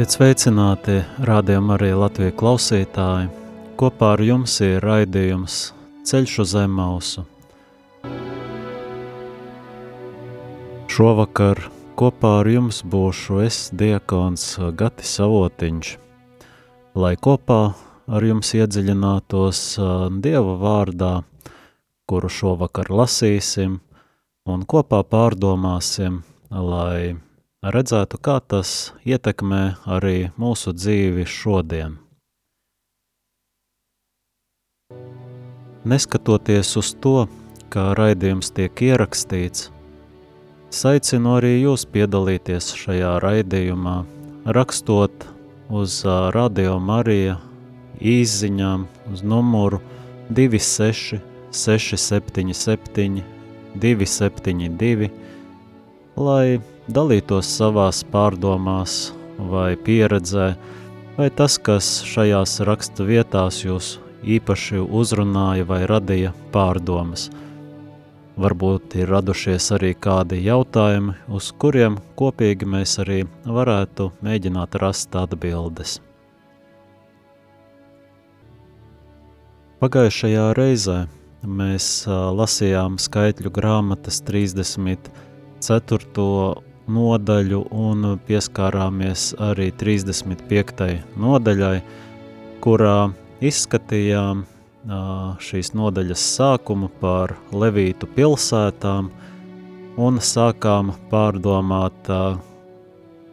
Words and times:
Esiet 0.00 0.14
sveicināti, 0.16 0.94
rādījumā 1.28 1.74
arī 1.76 1.90
Latvijas 1.92 2.32
klausītāji. 2.40 3.26
Kopā 3.76 4.14
ar 4.14 4.22
jums 4.24 4.54
ir 4.64 4.80
raidījums 4.80 5.56
Ceļš 6.08 6.36
uz 6.40 6.54
Zemausu. 6.54 7.26
Šovakar 10.88 11.60
kopā 12.00 12.32
ar 12.38 12.48
jums 12.48 12.80
būšu 12.80 13.44
es, 13.44 13.60
diakons 13.76 14.48
Gatis 14.72 15.12
Savotiņš, 15.20 15.94
lai 16.96 17.14
kopā 17.20 17.62
ar 18.08 18.30
jums 18.32 18.56
iedziļinātos 18.56 19.64
Dieva 20.24 20.60
vārdā, 20.64 21.14
kuru 22.08 22.32
šovakar 22.40 22.88
lasīsim, 22.88 23.82
un 24.48 24.64
kopā 24.64 25.04
pārdomāsim, 25.04 26.22
lai 26.48 27.18
redzētu, 27.60 28.16
kā 28.16 28.38
tas 28.40 28.92
ietekmē 29.04 29.64
arī 29.84 30.30
mūsu 30.40 30.72
dzīvi 30.72 31.26
šodien. 31.28 31.98
Neskatoties 35.84 36.72
uz 36.76 36.94
to, 37.00 37.26
kā 37.72 37.90
raidījums 37.96 38.50
tiek 38.56 38.82
ierakstīts, 38.84 39.70
aicinu 40.88 41.36
arī 41.38 41.54
jūs 41.62 41.86
piedalīties 41.92 42.72
šajā 42.80 43.14
raidījumā, 43.24 43.96
rakstot 44.44 45.28
uz 45.68 46.00
Radio 46.36 46.78
Marija 46.80 47.38
īziņām 48.00 48.86
uz 49.12 49.24
numuru 49.24 49.80
26 50.32 51.20
677 51.50 53.24
272, 53.80 55.08
lai 56.16 56.60
dalītos 56.94 57.48
savās 57.58 58.02
pārdomās 58.12 59.12
vai 59.50 59.74
pieredzē, 59.76 60.54
vai 61.16 61.28
tas, 61.30 61.58
kas 61.58 62.00
šajās 62.06 62.60
raksta 62.66 63.06
vietās 63.06 63.62
jūs 63.64 63.98
īpaši 64.24 64.82
uzrunāja 64.84 65.66
vai 65.68 65.84
radīja 65.88 66.32
pārdomas. 66.52 67.28
Varbūt 68.40 68.94
ir 68.96 69.10
radušies 69.12 69.66
arī 69.76 69.90
kādi 69.98 70.38
jautājumi, 70.46 71.16
uz 71.28 71.50
kuriem 71.60 71.98
kopīgi 72.16 72.68
mēs 72.68 72.96
arī 73.02 73.24
varētu 73.44 74.10
mēģināt 74.24 74.78
rast 74.80 75.16
atbildes. 75.18 75.98
Pagājušajā 79.80 80.46
reizē 80.56 81.02
mēs 81.40 82.04
lasījām 82.08 82.98
skaitļu 83.00 83.52
grāmatas 83.56 84.20
34 84.28 86.69
nodaļu 86.90 87.64
un 87.70 88.14
pieskārāmies 88.26 89.30
arī 89.40 89.70
35. 89.80 90.88
nodaļai, 91.20 91.76
kurā 92.64 93.10
izskatījām 93.40 94.44
šīs 95.40 95.72
nodaļas 95.76 96.26
sākumu 96.36 96.88
par 97.00 97.34
Levītu 97.52 98.08
pilsētām 98.16 99.10
un 100.00 100.20
sākām 100.24 100.94
pārdomāt, 101.10 102.08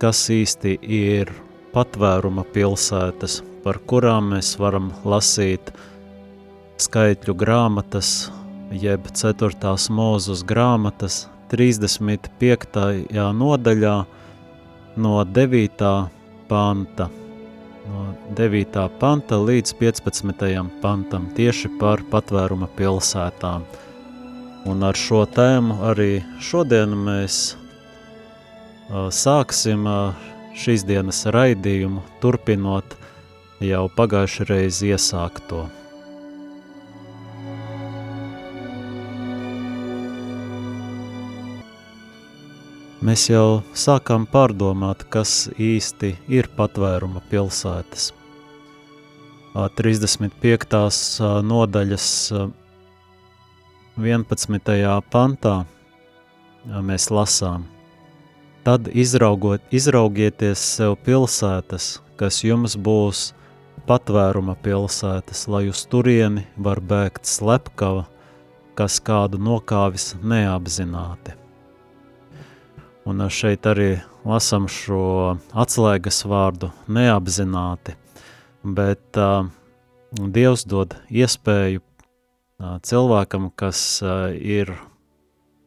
kas 0.01 0.23
īsti 0.33 0.77
ir 0.81 1.31
patvēruma 1.73 2.43
pilsētas, 2.53 3.41
par 3.63 3.79
kurām 3.87 4.33
mēs 4.33 4.55
varam 4.59 4.91
lasīt 5.05 5.71
skaitļu 6.81 7.35
grāmatas, 7.37 8.29
jeb 8.71 9.07
ceturtās 9.15 9.87
mūzus 9.89 10.43
grāmatas 10.47 11.25
35. 11.51 13.11
nodaļā 13.33 13.95
no 14.97 15.23
9. 15.23 16.09
panta. 16.47 17.09
No 17.87 18.05
9. 18.35 18.79
panta 18.99 19.39
līdz 19.39 19.73
15. 19.79 20.47
pantam 20.81 21.29
tieši 21.37 21.71
par 21.79 22.03
patvēruma 22.11 22.67
pilsētām. 22.75 23.63
Un 24.67 24.83
ar 24.83 24.99
šo 24.99 25.23
tēmu 25.31 25.79
arī 25.87 26.11
šodien 26.43 26.91
mēs 27.05 27.55
uh, 27.55 29.07
sāksim 29.07 29.87
uh, 29.87 30.27
šīs 30.57 30.83
dienas 30.87 31.23
raidījumu, 31.31 32.03
turpinot 32.19 32.97
jau 33.63 33.85
pagājušajā 33.95 34.49
reizē 34.51 34.95
iesākto. 34.97 35.67
Mēs 42.97 43.27
jau 43.29 43.61
sākām 43.77 44.23
pārdomāt, 44.25 45.03
kas 45.13 45.51
īsti 45.61 46.15
ir 46.33 46.47
patvēruma 46.57 47.21
pilsētas. 47.29 48.07
35. 49.53 50.81
nodaļas 51.45 52.07
11. 54.01 54.73
pantā 55.13 55.55
mēs 56.89 57.09
lasām. 57.13 57.69
Tad 58.65 58.89
izraugot, 58.89 59.61
izraugieties 59.69 60.65
sev 60.81 60.97
pilsētas, 61.05 62.01
kas 62.17 62.41
jums 62.41 62.73
būs 62.81 63.31
patvēruma 63.85 64.57
pilsētas, 64.65 65.45
lai 65.45 65.67
uz 65.69 65.85
turieni 65.85 66.49
var 66.57 66.81
bēgt 66.81 67.29
slepkava, 67.29 68.07
kas 68.73 68.97
kādu 68.97 69.37
nokāvis 69.37 70.15
neapzināti. 70.25 71.43
Un 73.07 73.23
šeit 73.31 73.63
arī 73.63 74.01
lasām 74.27 74.65
šo 74.67 75.37
atslēgas 75.55 76.25
vārdu 76.27 76.73
neapzināti, 76.91 77.93
bet 78.67 79.19
uh, 79.21 79.47
Dievs 80.11 80.65
dod 80.67 80.97
iespēju 81.07 81.79
uh, 81.79 82.73
cilvēkam, 82.83 83.47
kas 83.55 84.01
uh, 84.03 84.35
ir 84.35 84.73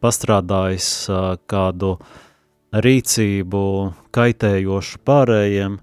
pastrādājis 0.04 0.90
uh, 1.08 1.38
kādu 1.48 1.94
rīcību 2.76 3.64
kaitējošu 4.12 5.00
pārējiem, 5.08 5.80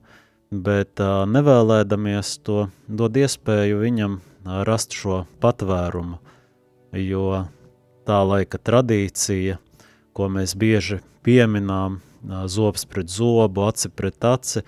bet 0.54 1.02
uh, 1.02 1.26
nevēlēdamies 1.26 2.38
to 2.46 2.68
dod 2.86 3.18
iespēju 3.18 3.82
viņam 3.82 4.20
uh, 4.22 4.62
rast 4.70 4.94
šo 4.94 5.24
patvērumu, 5.42 6.22
jo 7.02 7.44
tā 8.06 8.24
laika 8.30 8.62
tradīcija, 8.62 9.58
ko 10.14 10.34
mēs 10.38 10.54
bieži 10.54 11.02
pieminām, 11.28 12.00
zobs 12.48 12.88
pret 12.88 13.12
zobu, 13.12 13.68
aci 13.68 13.92
pret 13.92 14.24
aci, 14.26 14.64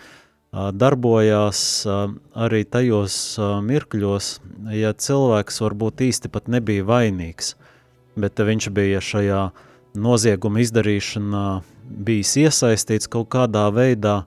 darbojās 0.51 1.61
arī 1.87 2.63
tajos 2.65 3.15
mirkļos, 3.63 4.29
ja 4.73 4.91
cilvēks 4.93 5.61
varbūt 5.63 6.05
īsti 6.09 6.31
pat 6.33 6.49
nebija 6.51 6.85
vainīgs, 6.87 7.53
bet 8.19 8.41
viņš 8.41 8.69
bija 8.75 9.01
šajā 9.03 9.43
nozieguma 9.99 10.61
izdarīšanā 10.63 11.45
bijis 12.05 12.35
iesaistīts 12.43 13.09
kaut 13.09 13.29
kādā 13.33 13.67
veidā, 13.73 14.23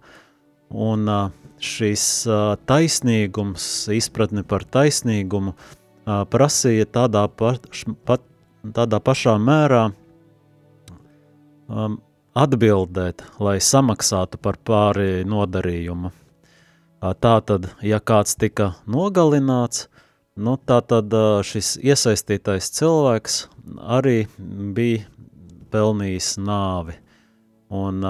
un 0.73 1.07
šis 1.63 2.05
taisnīgums, 2.67 3.67
izpratne 3.95 4.43
par 4.47 4.65
taisnīgumu, 4.65 5.55
prasīja 6.07 6.89
tādā, 6.91 7.27
paš, 7.29 7.85
pat, 8.07 8.25
tādā 8.75 8.99
pašā 9.03 9.37
mērā 9.39 9.85
um, 11.69 12.01
atbildēt, 12.39 13.25
lai 13.41 13.59
samaksātu 13.61 14.41
par 14.41 14.59
pāri 14.65 15.23
nodarījumu. 15.29 16.13
Tā 17.03 17.35
tad, 17.43 17.69
ja 17.83 17.99
kāds 17.99 18.37
tika 18.39 18.73
nogalināts, 18.87 19.89
nu, 20.39 20.57
tad 20.57 20.93
šis 21.47 21.75
iesaistītais 21.83 22.71
cilvēks 22.77 23.39
arī 23.99 24.27
bija 24.77 25.07
pelnījis 25.73 26.37
nāvi. 26.39 26.97
Un 27.73 28.05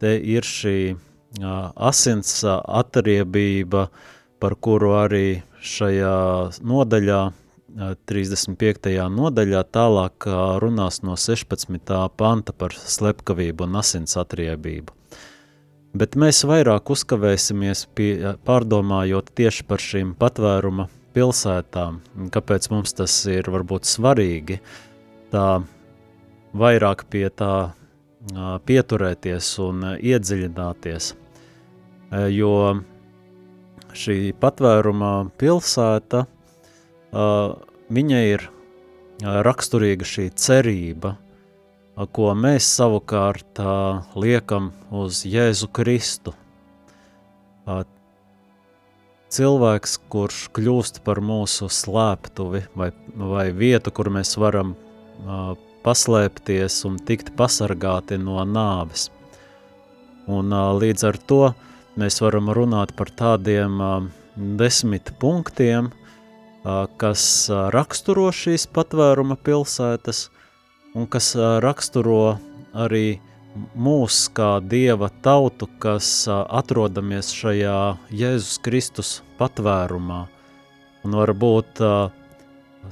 te 0.00 0.14
ir 0.18 0.46
šī 0.46 0.94
asins 1.42 2.42
atriebība, 2.48 3.88
par 4.40 4.54
kuru 4.60 4.92
arī 4.98 5.42
šajā 5.64 6.16
nodaļā 6.60 7.20
35. 7.74 8.90
nodaļā 9.10 9.62
tālāk 9.74 10.26
runās 10.62 11.00
no 11.02 11.16
16. 11.18 11.80
panta 12.16 12.54
par 12.54 12.74
slepkavību 12.74 13.66
un 13.66 13.80
asins 13.80 14.14
atriebību. 14.20 14.94
Bet 15.94 16.16
mēs 16.18 16.42
vairāk 16.46 16.90
uzkavēsimies 16.90 17.84
pie, 17.94 18.10
pārdomājot 18.46 19.30
tieši 19.38 19.66
par 19.66 19.82
šīm 19.82 20.14
patvēruma 20.18 20.88
pilsētām, 21.14 22.00
kāpēc 22.34 22.66
mums 22.72 22.94
tas 22.98 23.14
ir 23.30 23.50
varbūt 23.54 23.86
svarīgi, 23.86 24.58
tā 25.30 25.62
vairāk 26.54 27.06
pie 27.10 27.28
tā 27.30 27.54
pieturēties 28.66 29.50
un 29.62 29.86
iedziļināties, 29.94 31.12
jo 32.34 32.54
šī 33.94 34.18
patvēruma 34.42 35.12
pilsēta, 35.38 36.24
viņa 37.14 38.22
ir 38.26 38.48
raksturīga 39.22 40.06
šī 40.08 40.28
cerība, 40.34 41.14
ko 41.94 42.32
mēs 42.34 42.66
savukārt 42.74 43.60
liekam 44.18 44.72
uz 44.90 45.22
Jēzu 45.28 45.70
Kristu. 45.70 46.34
Cilvēks, 49.34 49.96
kurš 50.10 50.40
kļūst 50.54 51.00
par 51.06 51.18
mūsu 51.22 51.70
slēptuvi 51.70 52.64
vai, 52.78 52.90
vai 53.14 53.46
vietu, 53.54 53.90
kur 53.94 54.10
mēs 54.14 54.36
varam 54.38 54.74
paslēpties 55.86 56.84
un 56.88 56.98
tikt 56.98 57.32
pasargāti 57.38 58.18
no 58.18 58.42
nāves. 58.46 59.08
Un 60.30 60.50
līdz 60.50 61.06
ar 61.08 61.18
to 61.30 61.42
mēs 62.00 62.20
varam 62.24 62.50
runāt 62.56 62.94
par 62.96 63.10
tādiem 63.14 63.82
desmit 64.58 65.12
punktiem, 65.20 65.90
kas 67.00 67.24
raksturo 67.74 68.30
šīs 68.32 68.64
patvēruma 68.72 69.36
pilsētas 69.36 70.28
un 70.96 71.06
kas 71.10 71.34
raksturo 71.60 72.38
arī 72.72 73.20
mūs 73.76 74.24
kā 74.34 74.58
Dieva 74.64 75.10
tautu, 75.22 75.68
kas 75.78 76.26
atrodamies 76.30 77.30
šajā 77.36 77.78
Jēzus 78.10 78.58
Kristus 78.64 79.14
patvērumā. 79.38 80.24
Un 81.04 81.16
varbūt 81.20 81.82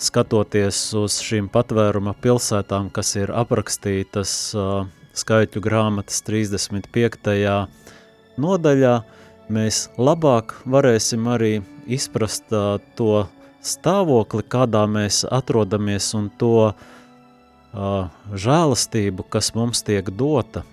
skatoties 0.02 0.84
uz 1.00 1.18
šīm 1.24 1.48
patvēruma 1.52 2.14
pilsētām, 2.22 2.90
kas 2.92 3.16
ir 3.16 3.32
aprakstītas 3.32 4.34
skaitļu 5.16 5.64
grāmatas 5.64 6.22
35. 6.28 7.68
nodaļā, 8.40 8.94
mēs 9.52 9.86
labāk 9.98 10.54
varēsim 10.68 11.28
arī 11.28 11.54
izprast 11.88 12.52
to 12.96 13.24
stāvokli, 13.62 14.42
kādā 14.42 14.84
mēs 14.90 15.22
atrodamies 15.30 16.10
un 16.18 16.28
to 16.38 16.72
uh, 16.72 18.10
žēlastību, 18.34 19.26
kas 19.30 19.52
mums 19.54 19.84
tiek 19.86 20.10
dota, 20.10 20.64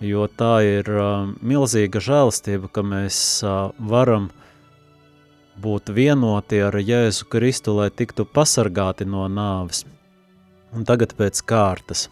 jo 0.00 0.26
tā 0.30 0.54
ir 0.66 0.90
uh, 0.94 1.30
milzīga 1.42 2.02
žēlastība, 2.02 2.70
ka 2.72 2.86
mēs 2.86 3.18
uh, 3.44 3.74
varam 3.78 4.30
būt 5.60 5.92
vienoti 5.92 6.62
ar 6.64 6.78
Jēzu 6.78 7.26
Kristu, 7.28 7.74
lai 7.76 7.90
tiktu 7.92 8.24
pasargāti 8.24 9.04
no 9.04 9.26
nāves. 9.28 9.84
Un 10.72 10.86
tagad 10.86 11.12
pēc 11.18 11.42
kārtas. 11.44 12.06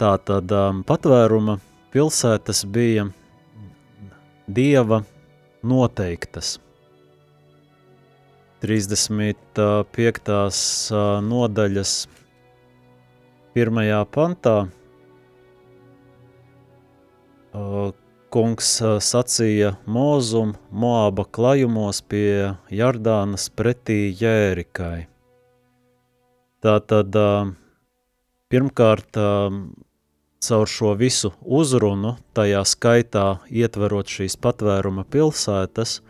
Tā 0.00 0.14
tad 0.24 0.52
um, 0.54 0.82
patvēruma 0.86 1.58
pilsētas 1.92 2.64
bija 2.70 3.08
Dieva 4.48 5.02
noteiktas. 5.62 6.56
35. 8.62 10.32
nodaļas 11.22 11.92
pirmajā 13.54 14.00
pantā 14.10 14.56
kungs 18.34 18.72
sacīja 19.08 19.70
Mozum 19.86 20.56
Moaba 20.70 21.24
klajumos 21.24 22.02
pie 22.02 22.58
Jardānas 22.74 23.48
pretī 23.54 24.10
Jērikai. 24.18 25.06
Tātad 26.58 27.14
pirmkārt 28.50 29.14
caur 30.48 30.70
šo 30.70 30.92
visu 30.98 31.32
uzrunu, 31.42 32.16
tajā 32.34 32.62
skaitā 32.66 33.26
ietverot 33.50 34.10
šīs 34.10 34.36
patvēruma 34.42 35.06
pilsētas, 35.08 36.00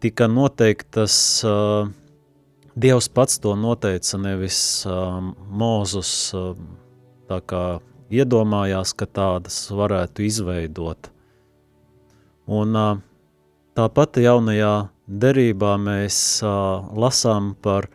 tika 0.00 0.28
noteiktas, 0.28 1.14
uh, 1.44 1.90
Dievs 2.72 3.10
pats 3.12 3.36
to 3.42 3.52
noteica, 3.58 4.16
nevis 4.16 4.58
uh, 4.88 5.18
Mūzus 5.52 6.12
uh, 6.32 6.54
tā 7.28 7.40
kā 7.44 7.64
iedomājās, 8.12 8.94
ka 8.96 9.08
tādas 9.08 9.58
varētu 9.72 10.24
izveidot. 10.24 11.10
Un 12.52 12.76
tāpat 13.78 14.18
jaunajā 14.20 14.72
derībā 15.06 15.76
mēs 15.80 16.16
lasām 16.42 17.52
par 17.64 17.88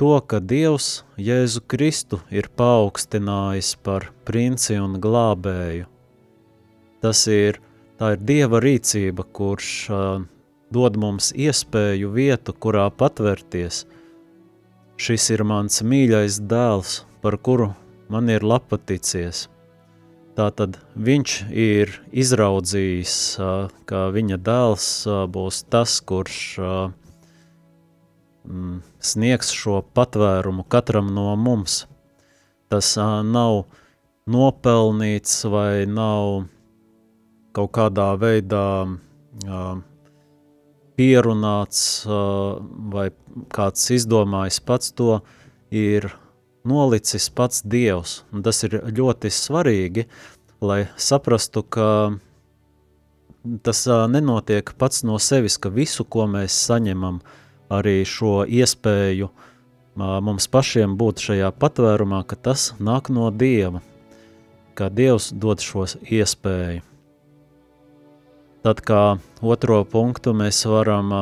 to, 0.00 0.14
ka 0.24 0.40
Dievs 0.40 1.02
Jēzu 1.20 1.64
Kristu 1.68 2.20
ir 2.30 2.48
paaugstinājis 2.56 3.74
par 3.84 4.08
princi 4.28 4.78
un 4.80 4.96
glābēju. 5.02 5.88
Tas 7.04 7.26
ir, 7.30 7.60
tā 7.98 8.14
ir 8.14 8.24
Dieva 8.24 8.62
rīcība, 8.62 9.26
kurš 9.34 9.72
dod 10.74 10.96
mums 11.00 11.32
iespēju 11.32 12.10
vietu, 12.12 12.52
kurā 12.52 12.88
patvērties. 12.90 13.84
Šis 14.98 15.30
ir 15.30 15.44
mans 15.46 15.82
mīļais 15.82 16.40
dēls, 16.50 17.04
par 17.22 17.38
kuru 17.38 17.70
man 18.10 18.28
ir 18.32 18.44
lapaticies. 18.44 19.46
Tātad 20.38 20.78
viņš 20.94 21.34
ir 21.50 21.92
izraudzījis, 22.14 23.14
ka 23.90 24.02
viņa 24.14 24.38
dēls 24.46 24.86
būs 25.34 25.64
tas, 25.66 25.96
kurš 25.98 26.36
mm, 28.46 28.76
sniegs 29.02 29.50
šo 29.54 29.82
patvērumu 29.98 30.62
katram 30.70 31.10
no 31.14 31.34
mums. 31.34 31.86
Tas 32.70 32.94
nav 32.98 33.64
nopelnīts 34.30 35.42
vai 35.50 35.88
nav 35.90 36.46
kaut 37.56 37.72
kādā 37.74 38.12
veidā 38.20 38.68
pierunāts 40.98 42.04
vai 42.92 43.08
kāds 43.54 43.86
izdomājis 43.94 44.58
pats 44.66 44.92
to, 44.98 45.20
ir 45.70 46.10
nolicis 46.68 47.28
pats 47.30 47.62
Dievs. 47.62 48.22
Un 48.32 48.42
tas 48.46 48.62
ir 48.66 48.80
ļoti 48.82 49.30
svarīgi, 49.32 50.08
lai 50.60 50.86
saprastu, 50.98 51.62
ka 51.62 52.18
tas 53.62 53.84
nenotiek 54.10 54.72
pats 54.78 55.04
no 55.06 55.18
sevis, 55.22 55.58
ka 55.58 55.70
visu, 55.72 56.04
ko 56.04 56.26
mēs 56.30 56.56
saņemam, 56.68 57.22
arī 57.70 58.00
šo 58.08 58.42
iespēju 58.44 59.30
mums 59.98 60.46
pašiem 60.50 60.94
būt 60.98 61.22
šajā 61.24 61.52
patvērumā, 61.58 62.22
ka 62.26 62.36
tas 62.36 62.72
nāk 62.78 63.10
no 63.10 63.30
Dieva, 63.34 63.82
ka 64.78 64.90
Dievs 64.90 65.32
dod 65.34 65.62
šos 65.64 65.96
iespēju. 66.02 66.84
Tad 68.68 68.82
kā 68.84 69.02
otro 69.40 69.78
punktu 69.88 70.34
mēs 70.36 70.58
varam 70.68 71.12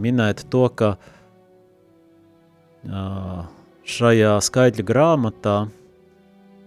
minēt 0.00 0.46
to, 0.48 0.62
ka 0.72 0.94
Šajā 3.84 4.30
skaitļa 4.46 4.86
grāmatā 4.88 5.58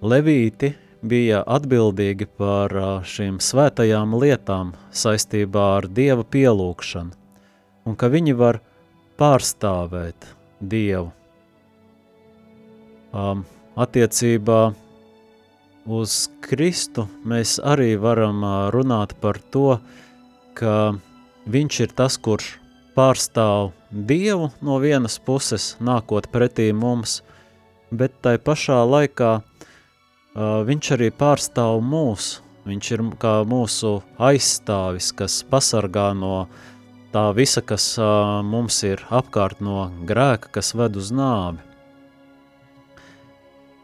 Levīti 0.06 0.70
bija 1.02 1.42
atbildīgi 1.50 2.30
par 2.38 2.78
šīm 3.10 3.42
svētajām 3.42 4.14
lietām 4.22 4.76
saistībā 4.94 5.66
ar 5.80 5.90
Dieva 5.90 6.22
pielūgšanu, 6.22 7.18
un 7.90 7.98
ka 7.98 8.14
viņi 8.14 8.38
var 8.38 8.62
pārstāvēt 9.18 10.30
Dievu. 10.62 11.10
Um, 13.18 13.48
attiecībā 13.74 14.62
uz 15.88 16.28
Kristu 16.44 17.08
mēs 17.24 17.58
arī 17.64 17.96
varam 18.00 18.44
runāt 18.76 19.16
par 19.24 19.40
to, 19.52 19.80
ka 20.58 20.98
viņš 21.48 21.80
ir 21.86 21.94
tas, 21.96 22.18
kurš 22.20 22.58
pārstāv 22.98 23.72
Dievu 23.88 24.50
no 24.60 24.82
vienas 24.84 25.16
puses, 25.24 25.76
nākot 25.80 26.28
pretī 26.34 26.74
mums, 26.76 27.22
bet 27.92 28.18
tai 28.22 28.36
pašā 28.36 28.82
laikā 28.84 29.30
uh, 29.40 30.64
viņš 30.68 30.92
arī 30.98 31.08
pārstāv 31.16 31.80
mūs. 31.80 32.42
Viņš 32.68 32.90
ir 32.92 33.04
kā 33.22 33.34
mūsu 33.48 34.02
aizstāvis, 34.20 35.14
kas 35.16 35.40
pasargā 35.48 36.10
no 36.20 36.50
tā 37.14 37.30
visa, 37.38 37.64
kas 37.64 37.94
uh, 37.96 38.44
mums 38.44 38.82
ir 38.84 39.06
apkārt 39.08 39.64
no 39.64 39.88
grēka, 40.10 40.52
kas 40.60 40.74
ved 40.76 41.00
uz 41.00 41.14
nāvi. 41.16 41.64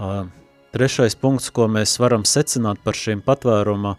Uh, 0.03 0.25
trešais 0.73 1.15
punkts, 1.19 1.51
ko 1.53 1.67
mēs 1.69 1.99
varam 2.01 2.25
secināt 2.25 2.81
par 2.83 2.97
šīm 2.97 3.21
patvēruma 3.25 3.95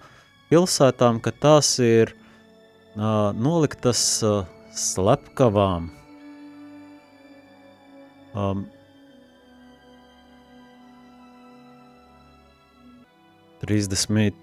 pilsētām, 0.50 1.20
ka 1.22 1.30
tās 1.30 1.76
ir 1.82 2.12
uh, 2.14 3.30
noliktas 3.34 4.02
uh, 4.26 4.42
slepkavām. 4.74 5.90
Um, 8.34 8.66
35. 13.62 14.34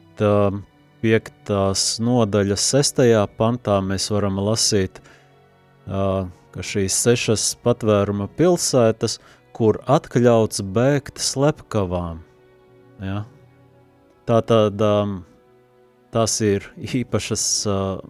nodaļas 2.01 2.67
6. 2.73 3.03
pantā 3.37 3.81
mēs 3.85 4.07
varam 4.13 4.39
lasīt, 4.41 5.01
uh, 5.03 6.25
ka 6.55 6.65
šīs 6.65 6.95
sešas 7.03 7.43
patvēruma 7.63 8.27
pilsētas, 8.39 9.19
kur 9.55 9.81
atļauts 9.89 10.63
bēgt 10.75 11.21
slepkavām. 11.21 12.21
Ja? 13.01 13.23
Tā 14.29 14.39
tad 14.47 14.81
um, 14.85 15.21
tās 16.13 16.37
ir 16.45 16.67
īpašas 16.77 17.45
uh, 17.67 18.01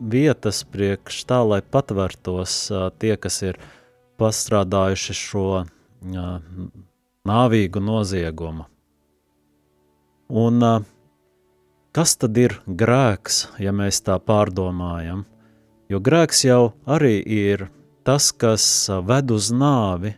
vietas 0.00 0.62
priekš 0.68 1.22
tā, 1.28 1.40
lai 1.44 1.60
patvērtos 1.62 2.58
uh, 2.72 2.88
tie, 2.98 3.14
kas 3.20 3.42
ir 3.44 3.60
pastrādājuši 4.18 5.16
šo 5.16 5.46
uh, 5.62 6.28
nāvīgu 7.28 7.82
noziegumu. 7.84 8.68
Un 10.28 10.62
uh, 10.64 10.86
kas 11.96 12.16
tad 12.20 12.36
ir 12.40 12.58
grēks, 12.66 13.46
ja 13.62 13.72
mēs 13.72 14.02
tā 14.06 14.18
pārdomājam? 14.20 15.24
Jo 15.88 16.00
grēks 16.04 16.44
jau 16.44 16.62
arī 16.84 17.16
ir 17.22 17.68
tas, 18.04 18.28
kas 18.32 18.64
ved 19.08 19.32
uz 19.32 19.48
nāvi, 19.52 20.12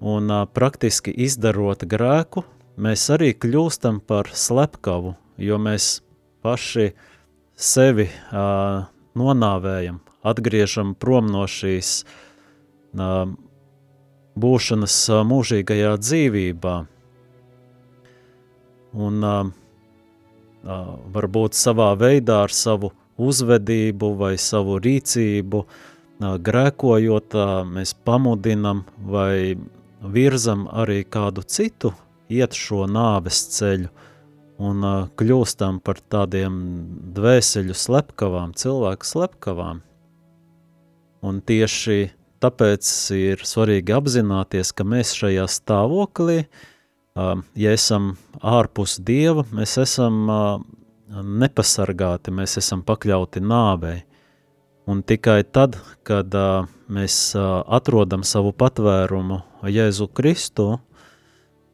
un 0.00 0.32
praktiski 0.52 1.14
izdarot 1.24 1.84
grēku, 1.88 2.44
mēs 2.76 3.08
arī 3.14 3.32
kļūstam 3.32 4.00
par 4.04 4.28
slepkavu, 4.34 5.14
jo 5.40 5.58
mēs 5.60 6.00
paši 6.44 6.90
sevi 7.56 8.08
uh, 8.08 8.84
nonāvējam, 9.16 10.00
atgriežam 10.26 10.94
prom 10.94 11.30
no 11.32 11.46
šīs 11.48 12.02
uh, 12.04 13.24
būšanas 14.36 14.98
uh, 15.10 15.22
mūžīgajā 15.26 15.94
dzīvībā. 16.02 16.76
Un 18.96 19.24
uh, 19.24 19.48
uh, 19.48 20.92
varbūt 21.16 21.56
savā 21.56 21.90
veidā 22.00 22.42
ar 22.44 22.52
savu 22.54 22.92
uzvedību 23.16 24.12
vai 24.20 24.34
savu 24.40 24.76
rīcību 24.84 25.62
uh, 25.64 26.36
grēkojot, 26.36 27.36
uh, 27.36 27.64
mēs 27.64 27.96
pamudinam 28.04 28.84
vai 29.00 29.56
virzam 30.02 30.66
arī 30.68 31.04
kādu 31.04 31.44
citu 31.46 31.92
iet 32.32 32.56
šo 32.56 32.86
nāves 32.90 33.44
ceļu, 33.54 33.90
un 34.56 34.84
uh, 34.84 35.08
kļūstam 35.18 35.80
par 35.84 36.00
tādiem 36.12 36.54
dvēseļu 37.16 37.76
slepkavām, 37.76 38.54
cilvēku 38.56 39.06
slepkavām. 39.06 39.82
Un 41.26 41.42
tieši 41.44 42.10
tāpēc 42.42 42.88
ir 43.16 43.44
svarīgi 43.44 43.94
apzināties, 43.96 44.72
ka 44.76 44.86
mēs 44.88 45.12
šajā 45.18 45.46
stāvoklī, 45.52 46.38
uh, 46.46 47.36
ja 47.58 47.76
esam 47.76 48.14
ārpus 48.40 48.98
Dieva, 49.04 49.46
mēs 49.52 49.76
esam 49.82 50.24
uh, 50.30 50.64
nepasargāti, 51.12 52.34
mēs 52.34 52.56
esam 52.62 52.82
pakļauti 52.86 53.44
nāvei. 53.44 54.00
Un 54.86 55.02
tikai 55.02 55.42
tad, 55.50 55.76
kad 56.06 56.34
uh, 56.38 56.66
mēs 56.92 57.16
uh, 57.36 57.62
atrodam 57.66 58.24
savu 58.26 58.52
patvērumu 58.56 59.40
Jēzu 59.66 60.08
Kristu, 60.14 60.76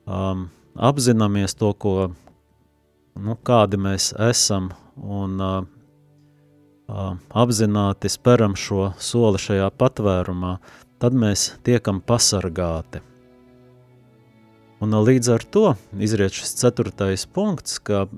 um, 0.07 0.49
apzināmies 0.77 1.57
to, 1.59 1.73
ko 1.75 1.95
nu, 3.17 3.37
kādi 3.45 3.81
mēs 3.81 4.13
esam 4.31 4.71
un 4.97 5.39
uh, 5.41 5.55
uh, 6.89 7.15
apzināti 7.29 8.11
speram 8.13 8.57
šo 8.57 8.93
soli 8.99 9.41
šajā 9.43 9.71
patvērumā, 9.79 10.57
tad 11.03 11.17
mēs 11.19 11.53
tiekam 11.67 12.01
pasargāti. 12.05 13.03
Un 14.83 14.97
līdz 14.99 15.29
ar 15.31 15.45
to 15.55 15.67
izriet 16.03 16.35
šis 16.35 16.57
ceturtais 16.59 17.23
punkts, 17.31 17.77
ka 17.79 18.09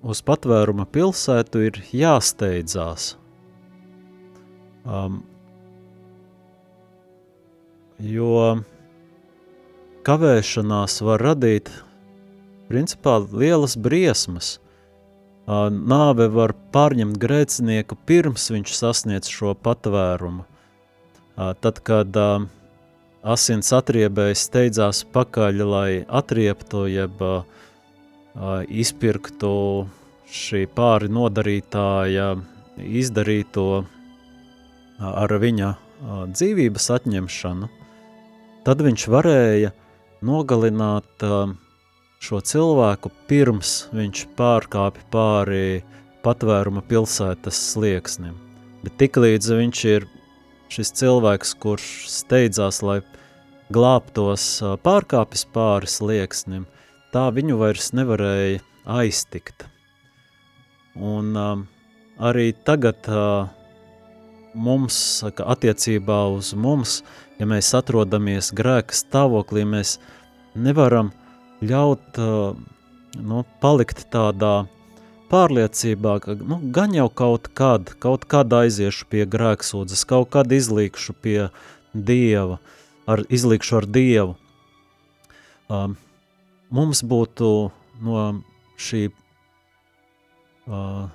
uz 0.00 0.22
patvēruma 0.24 0.86
pilsētu 0.88 1.66
ir 1.66 1.80
jāsteidzās. 1.92 3.10
Um, 4.86 5.18
jo 7.98 8.60
kavēšanās 10.06 11.00
var 11.06 11.22
radīt 11.22 11.70
principā 12.68 13.18
lielas 13.32 13.76
briesmas. 13.78 14.56
Nāve 15.46 16.26
var 16.34 16.56
pārņemt 16.74 17.18
grēcinieku 17.22 17.98
pirms 18.06 18.48
viņš 18.50 18.74
sasniedz 18.74 19.30
šo 19.30 19.54
patvērumu. 19.54 20.44
Tad, 21.36 21.78
kad 21.86 22.16
asins 23.22 23.70
atriebējs 23.76 24.46
steidzās 24.48 25.04
pakaļ, 25.14 25.62
lai 25.70 25.90
atrieptu, 26.08 26.86
jeb 26.90 27.22
izpirktu 28.66 29.52
šī 30.26 30.66
pāri 30.74 31.10
nodarītāja 31.12 32.32
izdarīto 32.76 33.84
ar 34.98 35.36
viņa 35.40 35.72
dzīvības 36.34 36.90
atņemšanu, 36.98 37.68
tad 38.66 38.82
viņš 38.82 39.06
varēja 39.14 39.70
nogalināt 40.26 41.22
šo 42.26 42.40
cilvēku 42.42 43.12
pirms 43.30 43.86
viņš 43.94 44.24
pārkāpj 44.38 45.04
pāri 45.12 45.84
patvēruma 46.24 46.82
pilsētas 46.88 47.60
slieksnim. 47.72 48.34
Bet 48.82 48.96
tiklīdz 48.98 49.52
viņš 49.60 49.84
ir 49.92 50.08
šis 50.72 50.90
cilvēks, 50.98 51.54
kurš 51.62 51.86
steidzās, 52.10 52.82
lai 52.82 52.98
glābtos 53.70 54.48
pārkāpis 54.82 55.46
pāri 55.54 55.90
slieksnim, 55.90 56.66
tā 57.14 57.28
viņu 57.34 57.60
vairs 57.62 57.92
nevarēja 57.94 58.64
aiztikt. 58.98 59.68
Un 60.96 61.36
um, 61.38 61.66
arī 62.18 62.50
tagad 62.66 63.06
uh, 63.10 63.46
mums, 64.56 64.96
saka, 65.20 65.44
attiecībā 65.52 66.24
uz 66.32 66.54
mums, 66.56 67.02
ja 67.38 67.46
mēs 67.46 67.68
atrodamies 67.76 68.50
grēka 68.56 68.96
stāvoklī, 68.96 69.66
mēs 69.68 69.98
nevaram 70.56 71.12
uh, 71.12 71.26
ļaut 71.64 72.18
nu, 73.16 73.44
palikt 73.60 74.06
tādā 74.12 74.66
pārliecībā, 75.30 76.18
ka 76.22 76.34
nu, 76.38 76.60
gan 76.72 76.94
jau 76.94 77.08
kaut 77.08 77.48
kad, 77.56 77.94
kaut 77.98 78.24
kad 78.28 78.52
aiziešu 78.52 79.06
pie 79.10 79.26
grēksūdzes, 79.26 80.04
kaut 80.06 80.30
kad 80.36 80.52
izlīkšu 80.52 81.12
pie 81.22 81.48
Dieva, 81.96 82.58
ar, 83.08 83.24
izlīkšu 83.32 83.76
ar 83.80 83.86
Dievu. 83.88 84.36
Um, 85.66 85.96
mums 86.70 87.02
būtu 87.02 87.70
no 88.04 88.42
šī 88.78 89.08
uh, 89.08 89.14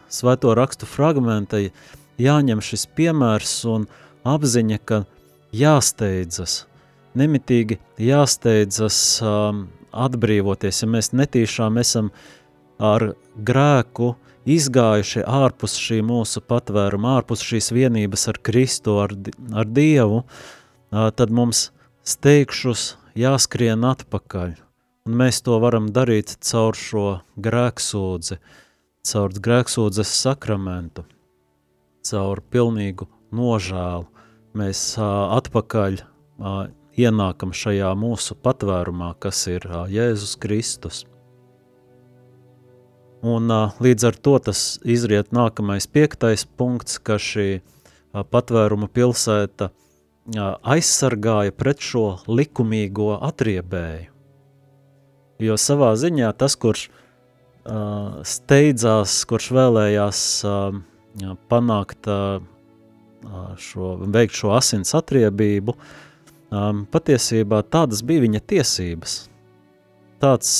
svēto 0.09 0.55
rakstu 0.57 0.85
fragmenta 0.89 1.61
jāņem 2.21 2.61
šis 2.63 2.87
piemērs 2.97 3.53
un 3.69 3.87
apziņa, 4.27 4.79
ka 4.85 5.03
jāsteidzas, 5.55 6.65
nemitīgi 7.17 7.79
jāsteidzas 7.99 8.97
um, 9.25 9.65
atbrīvoties, 9.91 10.83
ja 10.83 10.89
mēs 10.89 11.11
netīšām 11.17 11.79
esam 11.81 12.11
ar 12.81 13.11
grēku 13.35 14.15
izgājuši 14.49 15.23
ārpus 15.27 15.75
šī 15.77 16.01
mūsu 16.05 16.41
patvēruma, 16.47 17.17
ārpus 17.19 17.43
šīs 17.45 17.71
vienības 17.75 18.27
ar 18.31 18.39
Kristu, 18.41 18.97
ar, 19.03 19.13
ar 19.53 19.69
Dievu, 19.69 20.23
tad 20.91 21.33
mums 21.33 21.69
steigšus 22.07 22.95
jāskrien 23.17 23.85
atpakaļ. 23.85 24.55
Un 25.09 25.17
mēs 25.17 25.41
to 25.45 25.57
varam 25.61 25.89
darīt 25.93 26.35
caur 26.45 26.77
šo 26.77 27.05
grēksūdzi, 27.41 28.37
caur 29.09 29.33
grēksūdzes 29.47 30.13
sakramentu, 30.23 31.05
caur 32.07 32.41
pilnīgu 32.51 33.07
nožēlu. 33.35 34.07
Mēs 34.57 34.81
atpakaļ 34.99 36.01
ienākam 36.99 37.53
šajā 37.55 37.93
mūsu 37.95 38.35
patvērumā, 38.35 39.13
kas 39.23 39.45
ir 39.47 39.63
Jēzus 39.91 40.35
Kristus. 40.41 41.05
Un 43.21 43.47
līdz 43.77 44.07
ar 44.09 44.15
to 44.17 44.33
tas 44.49 44.79
izriet 44.81 45.29
nākamais 45.31 45.85
piektais 45.87 46.43
punkts, 46.57 46.97
ka 46.97 47.19
šī 47.21 47.61
patvēruma 48.11 48.89
pilsēta 48.91 49.69
aizsargāja 50.67 51.53
pret 51.55 51.79
šo 51.85 52.05
likumīgo 52.27 53.13
atriebēju. 53.21 54.09
Jo 55.41 55.55
savā 55.57 55.93
ziņā 55.97 56.33
tas, 56.37 56.57
kurš 56.59 56.89
steidzās, 58.25 59.21
kurš 59.29 59.51
vēlējās 59.53 60.19
panākt 61.51 62.09
šo, 63.61 63.89
veikt 64.13 64.37
šo 64.37 64.53
asins 64.57 64.95
atriebību, 64.97 65.75
patiesībā 66.93 67.61
tādas 67.71 68.01
bija 68.05 68.25
viņa 68.25 68.41
tiesības. 68.53 69.17
Tāds 70.21 70.51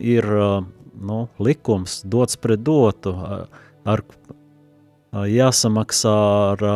ir 0.00 0.28
nu, 0.28 1.18
likums, 1.38 2.00
dots 2.08 2.38
pret 2.40 2.62
dotu, 2.64 3.14
ar, 3.84 4.04
jāsamaksā 5.12 6.14
ar 6.52 6.68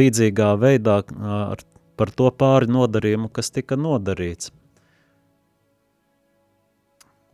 līdzīgā 0.00 0.52
veidā 0.60 1.00
ar 1.20 1.64
par 1.96 2.12
to 2.12 2.30
pāri 2.30 2.68
nodarījumu, 2.70 3.30
kas 3.32 3.50
tika 3.54 3.78
nodarīts. 3.80 4.52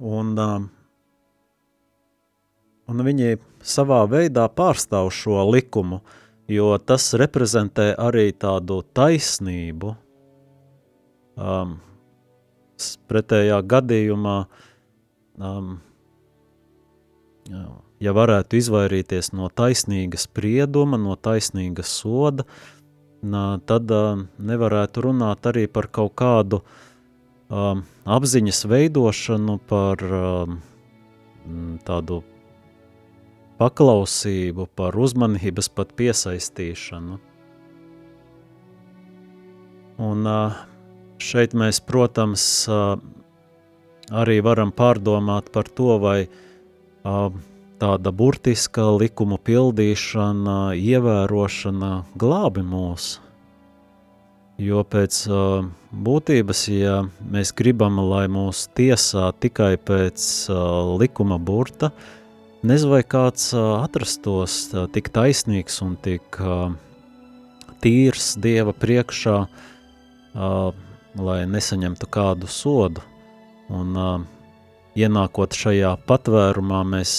Un, 0.03 0.33
uh, 0.39 0.63
un 2.93 3.05
viņi 3.07 3.39
savā 3.65 4.03
veidā 4.11 4.49
pārstāv 4.53 5.11
šo 5.15 5.43
likumu, 5.49 6.03
jo 6.51 6.75
tas 6.79 7.13
reprezentē 7.19 7.93
arī 7.97 8.31
tādu 8.37 8.83
taisnību. 8.95 9.95
Um, 11.33 11.79
pretējā 13.09 13.61
gadījumā, 13.71 14.37
um, 15.39 15.77
ja 18.03 18.15
varētu 18.17 18.59
izvairīties 18.59 19.33
no 19.37 19.49
taisnīga 19.49 20.21
sprieduma, 20.21 20.99
no 21.01 21.17
taisnīga 21.17 21.87
soda, 21.87 22.47
tad 23.23 23.95
uh, 23.95 24.25
nevarētu 24.43 25.07
runāt 25.07 25.47
arī 25.47 25.69
par 25.71 25.87
kaut 25.95 26.17
kādu 26.19 26.61
um, 27.47 27.85
apziņas 28.03 28.65
veidošanu, 28.67 29.57
par 29.71 30.03
um, 30.03 30.59
tādu 31.87 32.23
paklausību, 33.63 34.67
par 34.75 34.99
uzmanības 34.99 35.71
pat 35.71 35.95
piesaistīšanu. 35.99 37.21
Un 40.03 40.31
šeit 41.23 41.53
mēs, 41.55 41.79
protams, 41.87 42.45
arī 44.11 44.41
varam 44.43 44.73
pārdomāt 44.75 45.53
par 45.55 45.69
to, 45.71 45.95
vai 46.03 46.19
tāda 47.83 48.13
burtiska 48.15 48.89
likumu 48.99 49.39
pildīšana, 49.39 50.57
ievērošana 50.79 51.93
glābi 52.19 52.65
mūs. 52.67 53.13
Jo 54.63 54.83
pēc 54.87 55.21
būtības, 56.07 56.65
ja 56.71 56.97
mēs 57.35 57.55
gribam, 57.59 57.99
lai 58.11 58.27
mūs 58.31 58.67
tiesā 58.79 59.31
tikai 59.43 59.77
pēc 59.81 60.27
likuma 61.03 61.39
burta, 61.39 61.91
nezinu, 62.67 62.93
vai 62.95 63.03
kāds 63.05 63.51
atrastos 63.55 64.71
tik 64.95 65.13
taisnīgs 65.15 65.81
un 65.85 65.97
tik 66.01 66.39
tīrs 67.83 68.35
Dieva 68.43 68.73
priekšā, 68.75 69.39
lai 71.23 71.41
nesaņemtu 71.51 72.09
kādu 72.13 72.51
sodu. 72.51 73.03
Un, 73.73 73.97
ienākot 74.93 75.55
šajā 75.57 75.95
patvērumā, 76.05 76.83
mēs 76.85 77.13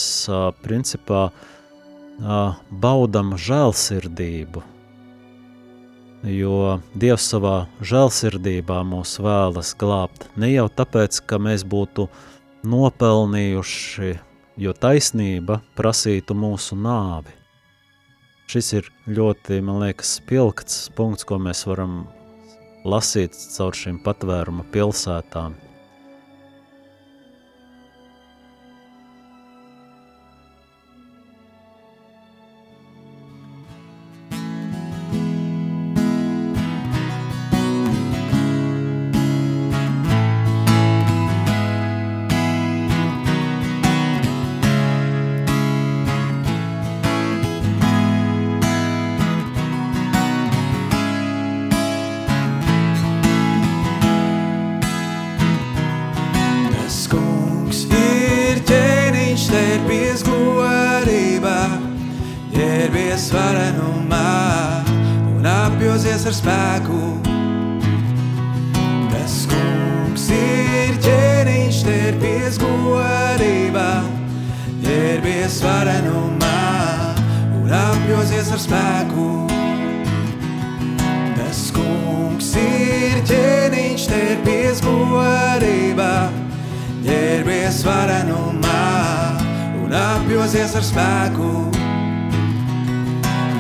principā 0.62 1.24
baudam 2.70 3.34
žēlsirdību, 3.42 4.62
jo 6.30 6.60
Dievs 6.94 7.26
savā 7.34 7.56
žēlsirdībā 7.82 8.78
mūs 8.86 9.16
vēlas 9.26 9.74
glābt. 9.80 10.28
Ne 10.38 10.52
jau 10.54 10.68
tāpēc, 10.70 11.18
ka 11.26 11.42
mēs 11.42 11.66
būtu 11.66 12.06
nopelnījuši, 12.70 14.14
jo 14.58 14.74
taisnība 14.74 15.62
prasītu 15.78 16.36
mūsu 16.38 16.78
nāvi. 16.78 17.34
Šis 18.50 18.74
ir 18.78 18.90
ļoti, 19.08 19.62
man 19.66 19.80
liekas, 19.82 20.18
spilgts 20.20 20.90
punkts, 20.98 21.26
ko 21.26 21.40
mēs 21.42 21.64
varam 21.66 22.04
lasīt 22.86 23.38
caur 23.56 23.74
šīm 23.78 24.02
patvēruma 24.04 24.66
pilsētām. 24.74 25.56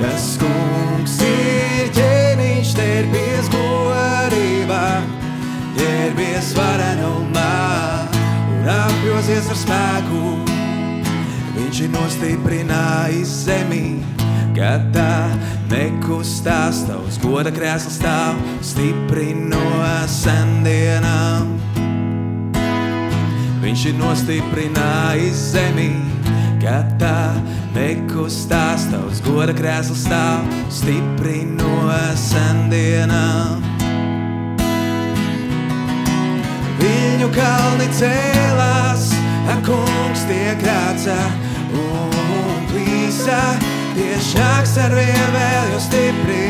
Tas 0.04 0.34
kungs 0.36 1.14
ir 1.24 1.88
ķēniņš, 1.96 2.72
ķērpies 2.76 3.46
godībā, 3.54 4.80
ķērpies 5.78 6.50
varenumā 6.58 7.54
un 8.52 8.68
apjosies 8.74 9.48
ar 9.54 9.60
spēku. 9.62 10.24
Viņš 11.56 11.80
ir 11.86 11.94
nostiprinājis 11.96 13.32
zemi, 13.46 13.86
kad 14.58 14.92
tā 14.92 15.32
nekustās, 15.72 16.84
tavs 16.90 17.22
goda 17.24 17.54
krēsls 17.56 18.02
stāv 18.02 18.44
stipri 18.60 19.32
no 19.40 19.64
sendienām. 20.12 21.56
Viņš 23.64 23.88
ir 23.94 24.02
nostiprinājis 24.04 25.48
zemi, 25.56 25.94
kad 26.64 26.94
tā 26.96 27.36
nekustās, 27.76 28.86
tavs 28.88 29.20
goda 29.26 29.52
krēsls 29.56 30.06
stāv 30.06 30.48
stipri 30.72 31.44
no 31.50 31.92
sendienām. 32.20 33.60
Viņu 36.80 37.28
kalni 37.36 37.90
cēlās, 38.00 39.12
kungs 39.68 40.24
tiek 40.30 40.64
rāca 40.64 41.20
un 41.76 42.66
plīsa, 42.72 43.42
tiešāks 43.98 44.78
ar 44.86 44.96
vien 44.96 45.30
vēl 45.36 45.72
jau 45.76 45.84
stipri. 45.84 46.50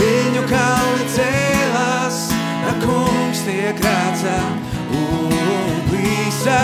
Viņu 0.00 0.46
kalni 0.50 1.10
cēlās, 1.14 2.22
kungs 2.82 3.44
tiek 3.46 3.84
rāca 3.86 4.38
un 4.90 5.84
plīsa, 5.90 6.62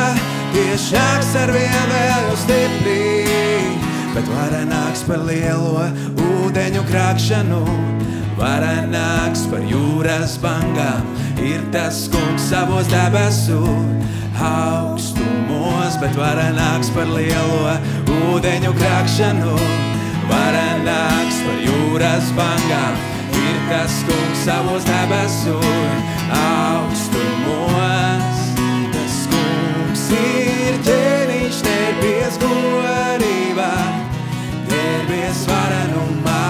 tiešāks 0.55 1.33
ar 1.41 1.53
vien 1.55 1.91
vēl 1.91 2.33
stipri, 2.41 2.99
bet 4.15 4.29
varenāks 4.31 5.05
par 5.09 5.25
lielo 5.27 5.87
ūdeņu 6.27 6.83
krākšanu, 6.91 7.63
varenāks 8.39 9.47
par 9.53 9.65
jūras 9.71 10.37
bangām, 10.43 11.09
ir 11.43 11.65
tas 11.75 12.05
kungs 12.13 12.51
savos 12.51 12.91
debesu 12.93 13.63
augstumos, 14.37 15.97
bet 16.03 16.17
varenāks 16.19 16.93
par 16.97 17.09
lielo 17.15 17.77
ūdeņu 18.35 18.75
krākšanu, 18.77 19.57
varenāks 20.31 21.43
par 21.47 21.65
jūras 21.65 22.31
bangām, 22.39 23.03
ir 23.47 23.59
tas 23.73 24.03
kungs 24.09 24.47
savos 24.47 24.87
debesu 24.91 25.59
augstumos 26.37 27.46
ir 30.17 30.77
ķēniņš, 30.87 31.59
ģērbies 31.67 32.39
godībā, 32.43 33.71
ģērbies 34.71 35.43
varenumā 35.51 36.45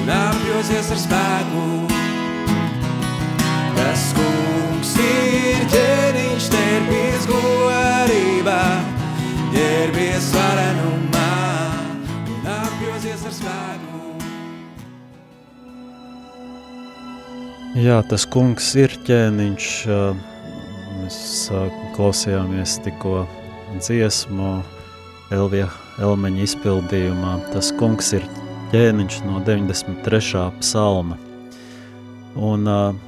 un 0.00 0.12
apjosies 0.14 0.90
ar 0.94 1.00
spēku. 1.04 1.66
Tas 3.78 4.06
kungs 4.18 4.94
ir 5.04 5.66
ķēniņš, 5.74 6.48
ģērbies 6.54 7.28
godībā, 7.30 8.62
ģērbies 9.54 10.32
varenumā 10.38 11.28
un 12.38 12.50
apjosies 12.56 13.28
ar 13.28 13.38
spēku. 13.38 14.02
Jā, 17.80 18.02
tas 18.10 18.26
kungs 18.28 18.74
ir 18.78 18.98
ķēniņš, 19.06 19.70
uh 19.86 20.26
Mēs 21.10 21.48
klausījāmies 21.96 22.76
tikko 22.84 23.24
dziesmu 23.82 24.50
Elvija 25.34 25.64
Elmeņa 25.98 26.44
izpildījumā. 26.44 27.32
Tas 27.50 27.72
kungs 27.80 28.12
ir 28.14 28.22
ķēniņš 28.70 29.16
no 29.24 29.40
93. 29.42 30.44
psalma. 30.60 31.16
Un 32.38 32.70
uh, 32.70 33.00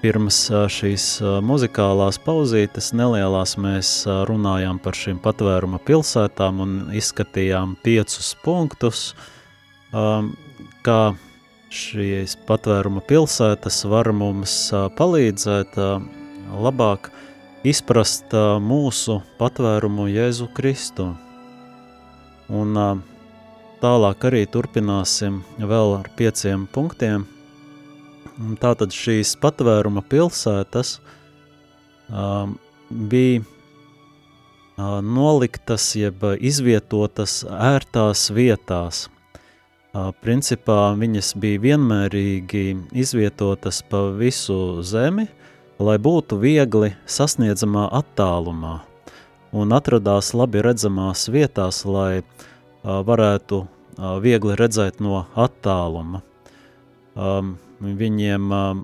pirms 0.00 0.38
uh, 0.54 0.62
šīs 0.72 1.10
uh, 1.20 1.34
muzikālās 1.44 2.16
pauzītes 2.24 2.94
nelielās 2.96 3.58
mēs 3.60 3.90
uh, 4.06 4.22
runājām 4.30 4.80
par 4.80 4.96
šīm 4.96 5.20
patvēruma 5.20 5.82
pilsētām 5.84 6.64
un 6.64 6.74
izskatījām 6.96 7.76
piecus 7.84 8.32
punktus, 8.40 9.10
um, 9.92 10.32
kā 10.80 11.12
šīs 11.68 12.38
patvēruma 12.48 13.04
pilsētas 13.04 13.84
var 13.92 14.14
mums 14.16 14.56
uh, 14.72 14.88
palīdzēt 14.96 15.76
uh, 15.76 16.00
labāk 16.56 17.12
izprast 17.66 18.34
mūsu 18.62 19.22
patvērumu 19.40 20.06
Jēzu 20.12 20.50
Kristu. 20.54 21.10
Un 22.48 22.76
tālāk 23.82 24.28
arī 24.30 24.44
turpināsim 24.46 25.42
vēl 25.58 25.98
ar 26.02 26.12
pieciem 26.18 26.68
punktiem– 26.70 27.26
Tātad 28.38 28.94
šīs 28.94 29.32
patvēruma 29.42 29.98
pilsētas 30.06 30.98
bija 33.10 33.40
noliktas 35.02 35.86
jeb 35.98 36.22
izvietotas 36.38 37.40
ērtās 37.50 38.28
vietās. 38.30 39.08
Principā 40.22 40.78
viņas 41.00 41.32
bija 41.42 41.64
vienmērīgi 41.64 42.64
izvietotas 43.02 43.82
pa 43.90 44.04
visu 44.14 44.84
zemi, 44.86 45.26
lai 45.78 45.96
būtu 46.02 46.38
viegli 46.42 46.92
sasniedzamā 47.06 47.88
attālumā 48.00 48.80
un 49.52 49.72
atradās 49.72 50.34
labi 50.36 50.62
redzamās 50.64 51.28
vietās, 51.32 51.84
lai 51.86 52.20
uh, 52.20 53.00
varētu 53.06 53.62
uh, 53.64 54.18
viegli 54.22 54.58
redzēt 54.58 55.00
no 55.04 55.24
attāluma. 55.34 56.22
Um, 57.14 57.56
Viņiem 57.78 58.50
uh, 58.50 58.78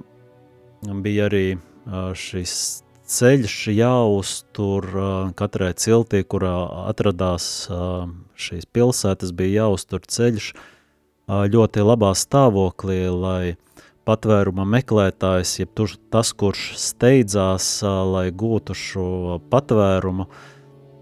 bija 1.03 1.25
arī 1.27 1.57
uh, 1.57 2.13
šis 2.15 2.85
ceļš 3.11 3.57
jāuztur 3.75 4.87
uh, 4.95 5.09
katrai 5.35 5.73
ciltī, 5.75 6.23
kurā 6.23 6.55
atradās 6.87 7.67
uh, 7.69 8.07
šīs 8.39 8.69
pilsētas, 8.71 9.35
bija 9.35 9.65
jāuztur 9.65 10.07
ceļš 10.07 10.53
uh, 10.55 11.43
ļoti 11.51 11.83
labā 11.83 12.13
stāvoklī, 12.15 13.03
lai 13.11 13.57
patvēruma 14.05 14.67
meklētājs, 14.69 15.59
jeb 15.61 15.73
tur, 15.77 15.95
tas, 16.13 16.33
kurš 16.37 16.75
steidzās, 16.81 17.67
lai 17.85 18.29
gūtu 18.33 18.77
šo 18.77 19.07
patvērumu, 19.53 20.29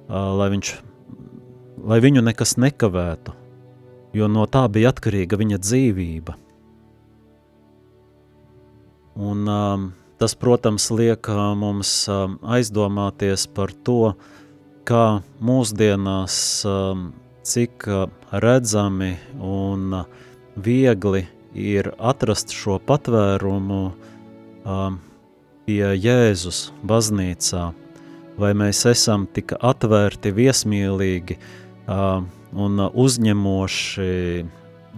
lai, 0.09 0.49
viņš, 0.55 0.73
lai 1.91 1.99
viņu 2.05 2.23
nekas 2.25 2.57
nekavētu, 2.63 3.35
jo 4.17 4.31
no 4.31 4.47
tā 4.47 4.65
bija 4.73 4.93
atkarīga 4.95 5.41
viņa 5.41 5.61
dzīvība. 5.63 6.37
Un, 9.23 9.45
tas, 10.23 10.37
protams, 10.39 10.89
liek 10.95 11.29
mums 11.59 11.91
um, 12.09 12.39
aizdomāties 12.49 13.45
par 13.53 13.75
to, 13.85 14.15
kā 14.89 15.21
mūsdienās 15.43 16.39
cik 17.43 17.87
redzami 18.33 19.13
un 19.43 20.03
viegli 20.57 21.27
ir 21.27 21.42
atrast 21.99 22.53
šo 22.55 22.79
patvērumu 22.81 23.81
um, 24.65 24.99
pie 25.67 25.85
Jēzus 25.99 26.73
baznīcā, 26.87 27.73
vai 28.41 28.53
mēs 28.57 28.85
esam 28.89 29.27
tik 29.27 29.55
atvērti, 29.61 30.33
viesmīlīgi 30.33 31.39
uh, 31.39 32.25
un 32.53 32.81
uzņemoši 32.89 34.11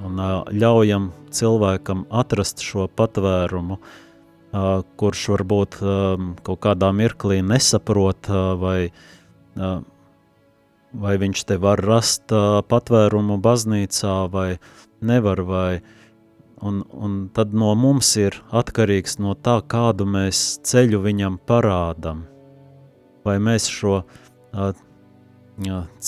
un 0.05 0.23
uh, 0.23 0.41
ļaujam 0.51 1.11
cilvēkam 1.35 2.07
atrast 2.11 2.63
šo 2.63 2.87
patvērumu, 2.87 3.81
uh, 3.81 3.91
kurš 4.97 5.27
varbūt 5.35 5.81
kaut 6.47 6.61
kādā 6.63 6.93
mirklī 6.95 7.41
nesaprot, 7.43 8.29
vai, 8.61 8.93
vai 10.95 11.15
viņš 11.19 11.45
te 11.49 11.59
var 11.59 11.83
rast 11.83 12.31
patvērumu 12.71 13.41
baznīcā, 13.43 14.15
vai 14.31 14.49
nevar, 15.03 15.43
vai, 15.43 15.83
un, 16.65 16.83
un 16.93 17.17
tad 17.37 17.55
no 17.55 17.75
mums 17.79 18.15
ir 18.21 18.41
atkarīgs 18.55 19.19
no 19.21 19.37
tā, 19.37 19.59
kādu 19.69 20.07
mēs 20.09 20.43
ceļu 20.65 21.03
viņam 21.05 21.39
parādam, 21.49 22.25
vai 23.25 23.39
mēs 23.43 23.69
šo 23.71 24.01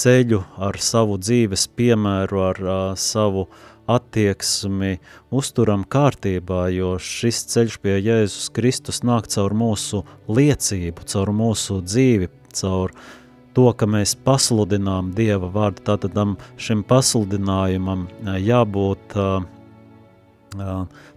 ceļu 0.03 0.43
ar 0.59 0.79
savu 0.83 1.19
dzīves 1.23 1.69
piemēru, 1.79 2.43
ar 2.51 2.63
savu 2.99 3.47
attieksmi 3.87 4.97
uzturam 5.31 5.85
kārtībā, 5.87 6.67
jo 6.75 6.97
šis 6.99 7.45
ceļš 7.53 7.77
pie 7.83 8.01
Jēzus 8.01 8.49
Kristus 8.55 9.05
nāk 9.07 9.29
caur 9.31 9.55
mūsu 9.55 10.03
liecību, 10.27 11.07
caur 11.07 11.31
mūsu 11.31 11.79
dzīvi, 11.85 12.31
caur 12.59 12.95
to, 13.55 13.69
ka 13.73 13.87
mēs 13.89 14.17
pasludinām 14.27 15.13
Dieva 15.17 15.49
vārdu. 15.53 15.85
Tātad 15.87 16.19
šim 16.61 16.83
pasludinājumam 16.89 18.09
jābūt 18.43 19.15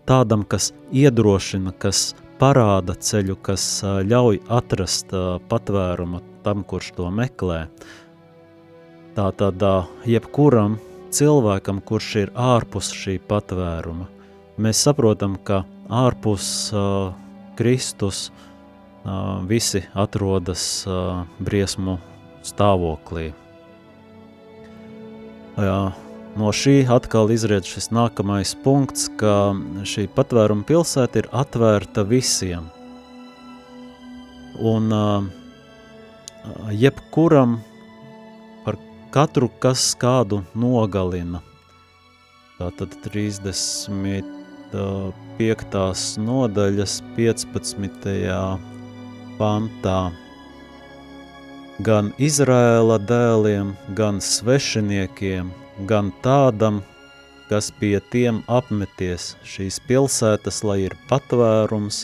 tādam, 0.09 0.43
kas 0.47 0.71
iedrošina, 0.91 1.73
kas 1.77 2.13
parāda 2.39 2.95
ceļu, 2.95 3.35
kas 3.43 3.65
ļauj 3.83 4.41
atrast 4.59 5.15
patvērumu 5.51 6.21
tam, 6.45 6.63
kurš 6.63 6.93
to 6.97 7.09
meklē. 7.11 7.65
Tātad 9.17 9.63
jebkuram 10.07 10.77
cilvēkam, 11.11 11.81
kurš 11.81 12.09
ir 12.23 12.31
ārpus 12.37 12.91
šī 12.95 13.17
patvēruma. 13.27 14.07
Mēs 14.59 14.81
saprotam, 14.85 15.37
ka 15.43 15.63
ārpus 15.89 16.45
uh, 16.75 17.13
Kristus 17.57 18.29
uh, 18.29 19.39
visi 19.47 19.81
atrodas 19.97 20.63
uh, 20.87 21.23
briesmu 21.39 21.97
stāvoklī. 22.45 23.29
Jā, 25.59 25.79
no 26.37 26.51
šī 26.53 26.83
atkal 26.91 27.31
izriet 27.33 27.65
šis 27.65 27.89
nākamais 27.95 28.53
punkts, 28.63 29.09
ka 29.17 29.55
šī 29.87 30.07
patvēruma 30.13 30.67
pilsēta 30.67 31.23
ir 31.23 31.27
atvērta 31.31 32.03
visiem. 32.05 32.69
Un 34.59 34.91
jebkuram 36.75 37.61
katru, 39.11 39.49
kas 39.59 39.95
kādu 39.97 40.43
nogalina. 40.53 41.41
Tātad 42.59 42.89
35. 43.05 44.23
nodaļas 46.19 47.03
15. 47.15 48.59
pantā. 49.39 50.11
Gan 51.79 52.11
Izraēla 52.19 52.97
dēliem, 53.07 53.71
gan 53.95 54.19
svešiniekiem, 54.19 55.53
gan 55.87 56.11
tādam, 56.23 56.81
kas 57.49 57.71
pie 57.79 57.97
tiem 58.11 58.41
apmeties 58.47 59.33
šīs 59.47 59.79
pilsētas, 59.87 60.63
lai 60.63 60.81
ir 60.87 60.95
patvērums, 61.09 62.03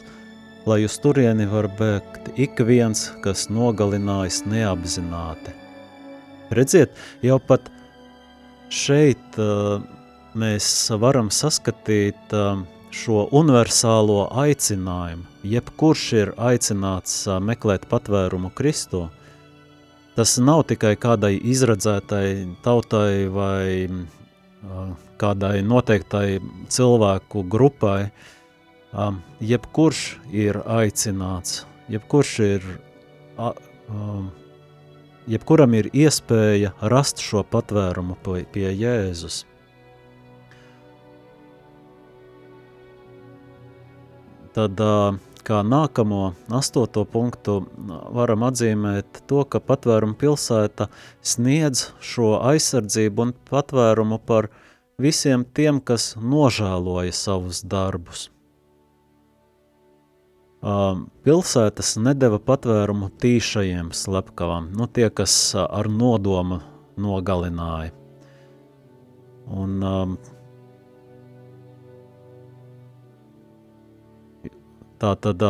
lai 0.66 0.82
uz 0.88 0.98
turieni 1.02 1.46
var 1.50 1.68
bēgt 1.80 2.32
ik 2.42 2.62
viens, 2.66 3.10
kas 3.24 3.48
nogalinājis 3.54 4.44
neapzināti. 4.50 5.54
Redziet, 6.56 6.94
jau 7.26 7.38
pat 7.42 7.70
šeit 8.74 9.38
uh, 9.42 9.82
mēs 10.38 10.68
varam 11.02 11.30
saskatīt 11.34 12.34
uh, 12.34 12.62
šo 12.96 13.26
universālo 13.36 14.26
aicinājumu. 14.46 15.26
Jebkurš 15.46 16.06
ir 16.22 16.34
aicināts 16.38 17.26
uh, 17.28 17.40
meklēt 17.44 17.88
patvērumu 17.92 18.54
Kristu. 18.58 19.08
Tas 20.16 20.38
nav 20.40 20.62
tikai 20.70 20.94
kādai 20.96 21.34
izradzētai 21.44 22.28
tautai 22.64 23.28
vai 23.28 23.90
kādai 25.20 25.60
noteiktai 25.60 26.40
cilvēku 26.72 27.44
grupai. 27.52 28.14
Jebkurš 29.44 30.04
ir 30.32 30.62
aicināts, 30.64 31.66
jebkurš 31.92 32.32
ir 32.48 32.70
jebkuram 35.28 35.76
ir 35.76 35.92
iespēja 35.92 36.72
rast 36.96 37.20
šo 37.20 37.44
patvērumu 37.52 38.16
pie 38.24 38.70
Jēzus. 38.72 39.44
Tad 44.56 44.80
kā 45.46 45.62
nākamo 45.66 46.34
astoto 46.58 47.06
punktu 47.06 47.60
varam 48.16 48.46
atzīmēt 48.48 49.22
to, 49.30 49.44
ka 49.46 49.62
patvērumu 49.62 50.18
pilsēta 50.20 50.90
sniedz 51.22 51.90
šo 52.02 52.36
aizsardzību 52.52 53.28
un 53.28 53.34
patvērumu 53.50 54.20
par 54.26 54.50
visiem 55.02 55.46
tiem, 55.46 55.82
kas 55.82 56.14
nožēloja 56.20 57.14
savus 57.16 57.62
darbus. 57.66 58.30
Pilsētas 61.26 61.92
nedeva 62.02 62.40
patvērumu 62.42 63.12
tīšajiem 63.22 63.92
slepkavām, 63.94 64.72
nu 64.74 64.88
tie, 64.90 65.12
kas 65.14 65.36
ar 65.62 65.90
nodomu 65.92 66.64
nogalināja. 66.98 67.94
Un 69.46 69.78
tā 75.02 75.16
tad 75.22 75.44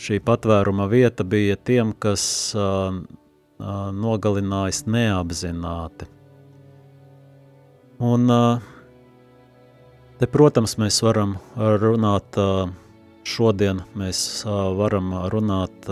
šī 0.00 0.18
patvēruma 0.24 0.86
vieta 0.90 1.24
bija 1.24 1.56
tiem, 1.56 1.92
kas 1.98 2.24
nogalinājis 4.04 4.84
neapzināti. 4.90 6.08
Un 8.04 8.26
te, 10.18 10.26
protams, 10.26 10.74
mēs 10.82 10.98
varam 11.06 11.36
runāt, 11.54 12.40
šodien 13.24 13.84
mēs 13.94 14.18
varam 14.80 15.14
runāt 15.32 15.88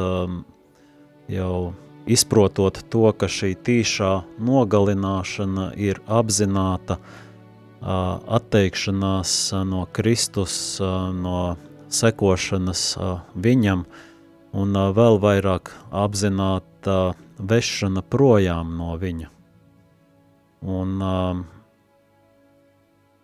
jau 1.31 1.57
izprotot 2.07 2.83
to, 2.91 3.07
ka 3.15 3.29
šī 3.31 3.55
tīšā 3.65 4.13
nogalināšana 4.43 5.73
ir 5.79 6.03
apzināta 6.11 6.99
atteikšanās 7.83 9.35
no 9.67 9.87
Kristus, 9.95 10.55
no 10.81 11.57
sekošanas 11.93 12.85
viņam, 13.35 13.85
un 14.53 14.79
vēl 14.97 15.19
vairāk 15.23 15.73
apzināta 15.91 17.15
vešana 17.39 18.03
projām 18.03 18.77
no 18.79 18.97
viņa. 19.01 19.29
Un 20.63 20.97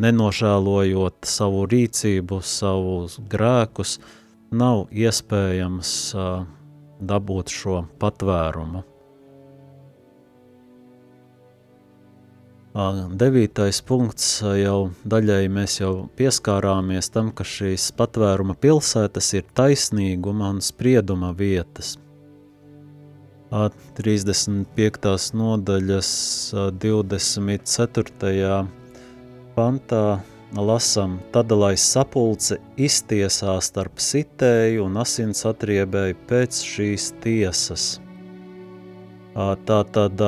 nenožēlojot 0.02 1.28
savu 1.28 1.64
rīcību, 1.70 2.40
savus 2.42 3.18
grēkus, 3.30 3.98
nav 4.50 4.86
iespējams 4.94 5.92
dabūt 6.98 7.52
šo 7.54 7.82
patvērumu. 8.02 8.84
Devītais 12.78 13.80
punkts 13.82 14.26
jau 14.54 14.90
daļai 15.02 15.48
mēs 15.50 15.80
jau 15.80 16.06
pieskārāmies 16.14 17.08
tam, 17.10 17.32
ka 17.34 17.42
šīs 17.42 17.88
patvēruma 17.98 18.54
pilsētas 18.54 19.32
ir 19.34 19.48
taisnīguma 19.58 20.52
un 20.54 20.60
sprieduma 20.62 21.32
vietas. 21.34 21.96
35. 23.50 25.34
nodaļas 25.40 26.10
24. 26.84 28.52
pantā 29.56 30.04
lasam, 30.54 31.16
tad 31.34 31.50
lai 31.50 31.72
sapulce 31.74 32.60
iztiesā 32.78 33.56
starp 33.64 33.98
sitēju 33.98 34.84
un 34.86 35.00
asins 35.02 35.42
atriebēju 35.50 36.20
pēc 36.30 36.62
šīs 36.68 37.08
tiesas. 37.24 37.88
Tā 39.34 39.80
tad 39.96 40.22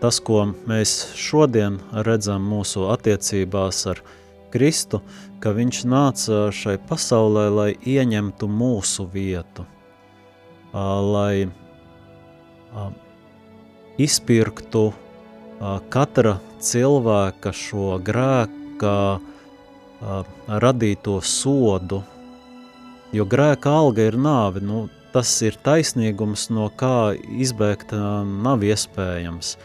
tas, 0.00 0.20
ko 0.20 0.44
mēs 0.68 0.94
šodien 1.18 1.78
redzam 2.06 2.44
mūsu 2.50 2.88
attiecībās 2.92 3.86
ar 3.92 4.02
Kristu, 4.52 5.02
ka 5.42 5.52
viņš 5.52 5.82
nāca 5.84 6.48
šai 6.54 6.78
pasaulē, 6.88 7.48
lai 7.52 7.70
ieņemtu 7.84 8.48
mūsu 8.48 9.04
vietu, 9.12 9.66
lai 10.72 11.48
izpirktu 13.98 14.84
katra 15.92 16.38
cilvēka 16.62 17.52
šo 17.52 17.98
grēka 18.04 18.94
radīto 20.48 21.18
sodu, 21.20 22.02
jo 23.12 23.24
grēka 23.26 23.72
alga 23.80 24.06
ir 24.08 24.18
nāve, 24.20 24.62
nu, 24.62 24.86
tas 25.12 25.30
ir 25.46 25.56
taisnīgums, 25.64 26.48
no 26.54 26.68
kā 26.76 27.12
izbēgt 27.16 27.94
nav 27.94 28.64
iespējams. 28.66 29.56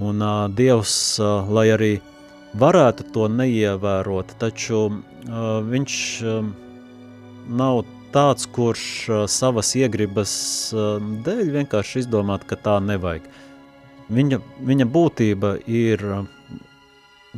Un 0.00 0.24
Dievs, 0.56 0.94
lai 1.52 1.66
arī 1.74 1.90
varētu 2.60 3.08
to 3.14 3.28
neievērot, 3.32 4.32
taču 4.40 4.86
viņš 5.70 5.96
nav 7.60 7.82
tāds, 8.14 8.48
kurš 8.50 8.86
savas 9.30 9.74
iegribas 9.78 10.32
dēļ 11.26 11.52
vienkārši 11.58 12.04
izdomāt, 12.04 12.46
ka 12.48 12.58
tā 12.58 12.78
nevajag. 12.82 13.28
Viņa, 14.10 14.40
viņa 14.66 14.86
būtība 14.90 15.52
ir 15.70 16.02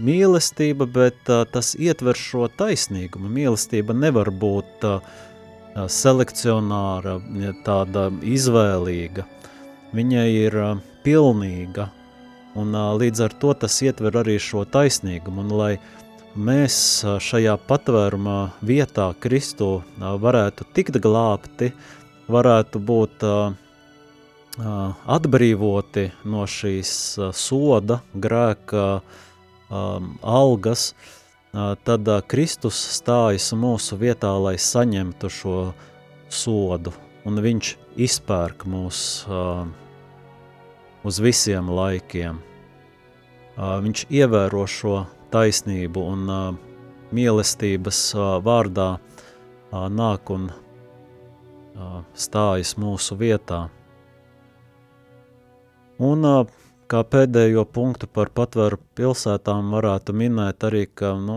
mīlestība, 0.00 0.86
bet 0.88 1.18
tas 1.26 1.74
ietver 1.76 2.16
šo 2.16 2.46
taisnīgumu. 2.56 3.28
Mīlestība 3.28 3.92
nevar 3.92 4.30
būt 4.32 4.88
uh 4.88 5.28
selekcionāra, 5.74 7.16
tāda 7.64 8.08
izvēlīga. 8.22 9.24
Viņa 9.92 10.24
ir 10.32 10.56
pilnīga, 11.04 11.88
un 12.56 12.76
līdz 13.00 13.24
ar 13.26 13.34
to 13.40 13.52
tas 13.64 13.78
ietver 13.84 14.16
arī 14.22 14.38
šo 14.40 14.64
taisnīgumu. 14.68 15.44
Un, 15.44 15.52
lai 15.56 15.72
mēs 16.36 16.76
šajā 17.24 17.56
patvērumā 17.68 18.38
vietā 18.64 19.10
Kristu 19.20 19.82
varētu 19.98 20.68
tikt 20.76 20.96
glābti, 21.04 21.72
varētu 22.32 22.80
būt 22.80 23.26
atbrīvoti 25.16 26.06
no 26.28 26.46
šīs 26.48 26.92
soda, 27.36 28.00
grēka 28.12 28.86
algas, 29.72 30.92
tad 31.52 32.08
Kristus 32.28 32.78
stājas 32.96 33.50
mūsu 33.52 33.98
vietā, 34.00 34.30
lai 34.40 34.54
saņemtu 34.56 35.28
šo 35.28 35.56
sodu, 36.32 36.94
un 37.28 37.40
viņš 37.44 37.74
izpērk 38.00 38.64
mūs 38.64 39.00
uh, 39.28 39.66
uz 41.04 41.20
visiem 41.20 41.68
laikiem. 41.68 42.40
Uh, 43.52 43.76
viņš 43.84 44.06
ievēro 44.08 44.64
šo 44.64 45.02
taisnību 45.32 46.06
un 46.14 46.24
uh, 46.32 46.56
mīlestības 47.12 48.00
uh, 48.16 48.24
vārdā 48.44 48.88
uh, 48.96 49.86
nāk 49.92 50.32
un 50.32 50.48
uh, 50.48 52.00
stājas 52.16 52.78
mūsu 52.80 53.20
vietā. 53.20 53.66
Un 56.02 56.24
kā 56.92 57.00
pēdējo 57.08 57.62
punktu 57.72 58.04
par 58.04 58.28
patvēru 58.36 58.76
pilsētām 58.98 59.70
varētu 59.72 60.12
minēt 60.12 60.64
arī, 60.68 60.84
ka 60.92 61.14
nu, 61.16 61.36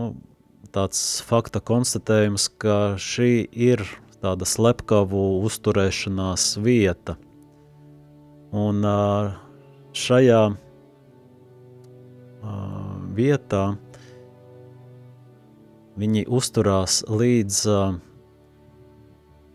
tāds 0.74 1.22
fakta 1.24 1.62
konstatējums, 1.64 2.50
ka 2.60 2.76
šī 3.00 3.46
ir 3.48 3.80
tāda 4.20 4.44
slepkavu 4.48 5.22
uzturēšanās 5.48 6.58
vieta. 6.60 7.16
Un 8.56 8.84
šajā 9.96 10.42
vietā 13.16 13.62
viņi 15.96 16.26
uzturās 16.40 16.98
līdz 17.08 17.62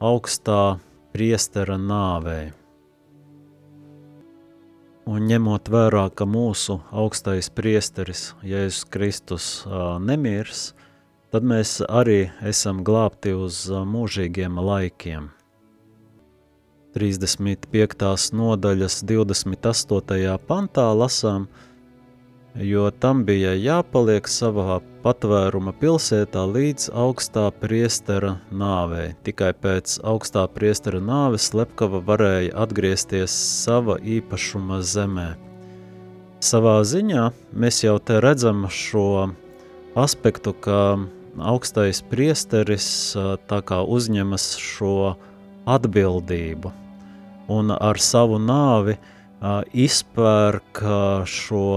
augstā 0.02 0.64
priestera 1.14 1.78
nāvēja. 1.78 2.61
Un 5.12 5.26
ņemot 5.28 5.68
vērā, 5.68 6.06
ka 6.16 6.24
mūsu 6.24 6.78
augstais 6.96 7.50
priesteris 7.52 8.30
Jēzus 8.48 8.86
Kristus 8.94 9.48
nemirs, 10.00 10.70
tad 11.36 11.44
mēs 11.44 11.82
arī 11.84 12.30
esam 12.48 12.80
glābti 12.88 13.34
uz 13.36 13.66
mūžīgiem 13.68 14.56
laikiem. 14.56 15.28
35. 16.96 18.32
nodaļas 18.40 19.02
28. 19.12 20.40
pantā 20.48 20.88
lasām– 21.04 21.50
jo 22.56 22.90
tam 22.92 23.24
bija 23.26 23.54
jāpaliek 23.56 24.28
savā 24.28 24.80
patvēruma 25.04 25.74
pilsētā 25.80 26.44
līdz 26.52 26.90
augstā 26.94 27.48
priestera 27.62 28.36
nāvei. 28.52 29.14
Tikai 29.24 29.54
pēc 29.56 30.00
augstā 30.04 30.44
priestera 30.52 31.00
nāves 31.02 31.52
Lepkava 31.56 32.02
varēja 32.06 32.54
atgriezties 32.66 33.32
sava 33.64 33.98
īpašuma 34.00 34.82
zemē. 34.84 35.30
Savā 36.42 36.82
ziņā 36.84 37.30
mēs 37.54 37.84
jau 37.86 37.98
te 38.04 38.20
redzam 38.22 38.66
šo 38.70 39.32
aspektu, 39.96 40.54
ka 40.54 41.00
augstais 41.38 42.02
priesteris 42.12 43.16
tā 43.48 43.62
kā 43.64 43.82
uzņemas 43.86 44.56
šo 44.60 45.16
atbildību 45.70 46.72
un 47.52 47.74
ar 47.76 48.00
savu 48.02 48.40
nāvi 48.42 48.98
izpērk 49.86 50.82
šo 51.30 51.68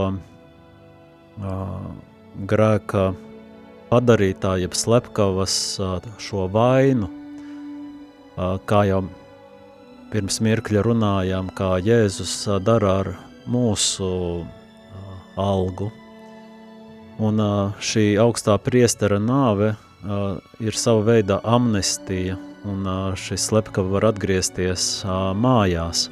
grēka 1.38 3.04
padarītāja, 3.90 4.64
jeb 4.64 4.74
slepkavas 4.78 5.56
šo 6.22 6.46
vainu, 6.52 7.10
kā 8.66 8.80
jau 8.88 9.02
pirms 10.14 10.40
mirkļa 10.46 10.82
runājām, 10.86 11.50
kā 11.54 11.76
Jēzus 11.82 12.36
dara 12.62 12.98
ar 13.02 13.12
mūsu 13.50 14.08
algu. 15.40 15.90
Un 17.22 17.38
šī 17.78 18.16
augstā 18.18 18.56
priestera 18.58 19.20
nāve 19.22 19.74
ir 20.58 20.74
sava 20.78 21.04
veida 21.12 21.38
amnestija, 21.46 22.38
un 22.66 22.86
šis 23.18 23.50
slepkava 23.50 23.98
var 23.98 24.08
atgriezties 24.10 25.04
mājās. 25.38 26.08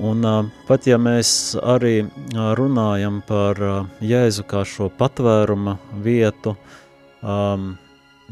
Un 0.00 0.24
pat 0.68 0.86
ja 0.88 0.96
mēs 0.96 1.52
arī 1.60 2.06
runājam 2.32 3.20
par 3.28 3.58
Jēzu 4.00 4.44
kā 4.48 4.62
šo 4.64 4.88
patvēruma 4.98 5.76
vietu, 6.04 6.54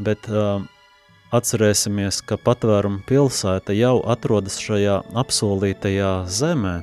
bet 0.01 0.31
atcerēsimies, 1.31 2.23
ka 2.27 2.39
patvēruma 2.41 3.05
pilsēta 3.07 3.77
jau 3.77 4.01
atrodas 4.09 4.57
šajā 4.63 4.97
apsolītajā 5.21 6.15
zemē. 6.27 6.77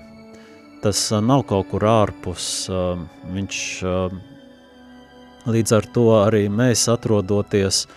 Tas 0.83 1.01
nav 1.25 1.43
kaut 1.49 1.71
kur 1.71 1.83
ārpus, 1.89 2.67
viņš 3.33 3.61
līdz 5.47 5.73
ar 5.79 5.87
to 5.95 6.05
arī 6.21 6.45
mēs 6.53 6.85
atrodoties 6.91 7.87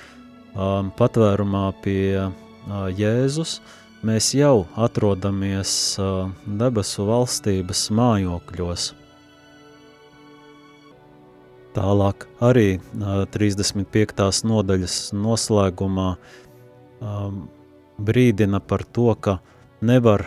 patvērumā 0.99 1.67
pie 1.85 2.31
Jēzus, 2.97 3.61
mēs 4.07 4.33
jau 4.35 4.65
atrodamies 4.81 5.73
debesu 6.47 7.05
valstības 7.09 7.89
mājokļos. 7.95 8.87
Tālāk 11.77 12.27
arī 12.43 12.81
35. 12.99 14.25
nodaļas 14.51 14.97
noslēgumā 15.15 16.09
brīdina 18.01 18.61
par 18.61 18.83
to, 18.91 19.13
ka 19.15 19.37
nevar 19.81 20.27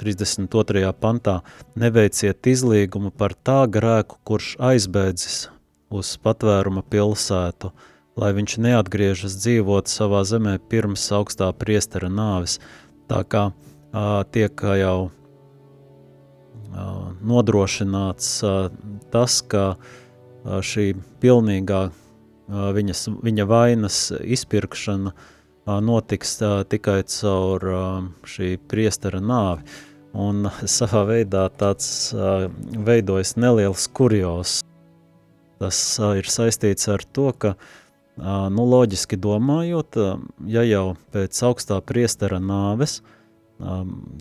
32. 0.00 0.84
pantā 1.00 1.40
neveiciet 1.76 2.46
izlīgumu 2.46 3.10
par 3.10 3.34
tā 3.34 3.64
grēku, 3.68 4.20
kurš 4.24 4.54
aizbēdzis 4.70 5.48
uz 5.90 6.14
patvēruma 6.22 6.84
pilsētu, 6.86 7.72
lai 8.20 8.34
viņš 8.36 8.58
neatgriežas 8.60 9.38
dzīvot 9.40 9.88
savā 9.88 10.20
zemē 10.28 10.58
pirms 10.68 11.06
augstā 11.16 11.48
priestera 11.56 12.10
nāves. 12.12 12.58
Tā 13.08 13.22
kā 13.24 13.48
tiek 14.34 14.62
jau 14.80 15.10
nodrošināts 17.26 18.28
tas, 19.10 19.40
ka 19.42 19.64
šī 20.44 20.92
pilnīgā 21.22 21.82
viņas, 22.50 23.04
viņa 23.24 23.46
vainas 23.48 23.98
izpirkšana 24.20 25.14
notiks 25.84 26.38
tikai 26.72 27.02
caur 27.10 27.66
šī 28.28 28.56
priestera 28.70 29.20
nāvi. 29.22 29.66
Un 30.10 30.48
savā 30.78 31.04
veidā 31.06 31.46
tāds 31.54 32.10
veidojas 32.14 33.36
neliels 33.38 33.86
kurjos. 33.94 34.60
Tas 35.60 35.78
ir 36.16 36.26
saistīts 36.30 36.88
ar 36.88 37.04
to, 37.04 37.30
ka, 37.36 37.54
nu, 38.20 38.66
loģiski 38.68 39.16
domājot, 39.20 39.96
ja 40.50 40.66
jau 40.66 40.84
pēc 41.14 41.40
augstā 41.48 41.80
priestera 41.84 42.40
nāves 42.42 43.00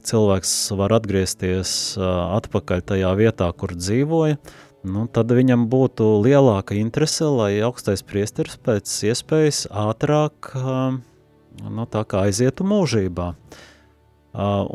cilvēks 0.04 0.54
var 0.76 0.94
atgriezties 0.98 1.72
atpakaļ 2.00 2.84
tajā 2.92 3.12
vietā, 3.20 3.48
kur 3.56 3.72
dzīvoja, 3.76 4.40
nu, 4.84 5.06
tad 5.12 5.32
viņam 5.36 5.68
būtu 5.72 6.10
lielāka 6.26 6.76
interese, 6.80 7.28
lai 7.28 7.54
augstais 7.64 8.04
priesteris 8.04 8.60
pēc 8.64 8.92
iespējas 9.12 9.66
ātrāk 9.72 10.52
nu, 10.60 11.88
aizietu 12.24 12.68
mūžībā. 12.68 13.34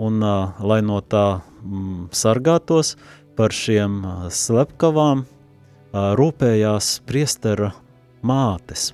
Un, 0.05 0.25
lai 0.67 0.81
no 0.83 0.99
tā 1.01 1.27
mm, 1.63 2.09
sargātos 2.11 2.97
par 3.39 3.55
šiem 3.55 4.03
slepkavām, 4.33 5.23
rūpējās 5.95 6.99
priestera 7.07 7.71
mātes. 8.27 8.91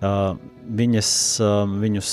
Viņas 0.00 1.10
viņus 1.80 2.10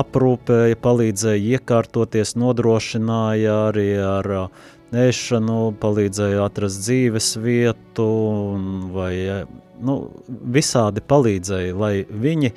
aprūpēja, 0.00 0.78
palīdzēja 0.82 1.58
iekārtoties, 1.58 2.34
nodrošināja 2.40 3.56
arī 3.68 3.90
ar 4.02 4.30
ēšanu, 4.92 5.58
palīdzēja 5.80 6.42
atrast 6.44 6.82
dzīves 6.82 7.36
vietu, 7.44 8.08
vai 8.94 9.12
nu, 9.82 9.98
visādi 10.56 11.04
palīdzēja, 11.04 11.76
lai 11.78 11.94
viņi 12.08 12.52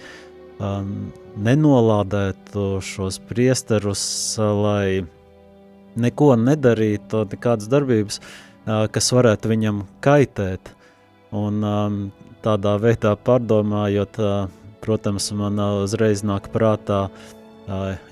nenolādētu 1.36 2.66
šos 2.84 3.20
priesterus, 3.30 4.04
lai 4.40 5.06
neko 5.96 6.36
nedarītu, 6.40 7.26
nekādas 7.32 7.70
darbības, 7.72 8.20
kas 8.66 9.12
varētu 9.16 9.52
viņam 9.52 9.84
kaitēt. 10.04 10.72
Un 11.36 11.64
um, 11.68 11.98
tādā 12.46 12.76
veidā 12.82 13.16
pārdomājot, 13.18 14.20
protams, 14.86 15.32
man 15.34 15.60
uzreiz 15.84 16.22
nāk 16.26 16.52
prātā 16.54 17.08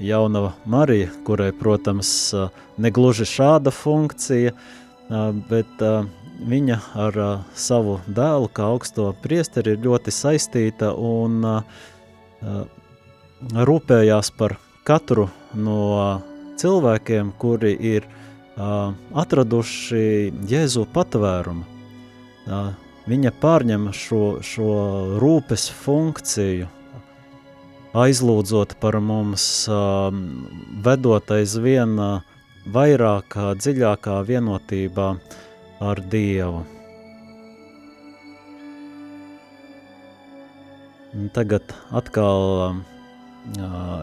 jaunava 0.02 0.54
Marija, 0.66 1.12
kurai, 1.28 1.52
protams, 1.54 2.34
negluži 2.82 3.28
šāda 3.30 3.72
funkcija, 3.74 4.56
bet 5.50 5.84
viņa 6.50 6.80
ar 7.06 7.20
savu 7.54 8.00
dēlu, 8.10 8.50
kā 8.50 8.72
augsto 8.74 9.12
priesteri, 9.22 9.76
ir 9.76 9.86
ļoti 9.86 10.14
saistīta 10.14 10.90
un 10.98 11.46
rūpējās 13.54 14.34
par 14.40 14.58
katru 14.88 15.28
no 15.54 15.78
cilvēkiem, 16.60 17.36
kuri 17.38 17.76
ir 17.94 18.10
atraduši 18.58 20.34
Jēzu 20.50 20.88
patvērumu. 20.94 21.70
Viņa 23.04 23.34
pārņem 23.42 23.90
šo, 23.92 24.22
šo 24.40 24.70
rūpes 25.20 25.68
funkciju, 25.84 26.70
aizlūdzot 27.94 28.78
par 28.80 28.98
mums, 29.04 29.48
vedot 30.86 31.34
aizvien 31.36 31.98
vairāk, 32.74 33.36
dziļākā 33.60 34.22
vienotībā 34.30 35.10
ar 35.84 36.02
Dievu. 36.14 36.64
Tagad 41.34 41.76
atkal 41.94 42.44
uh, 42.72 42.78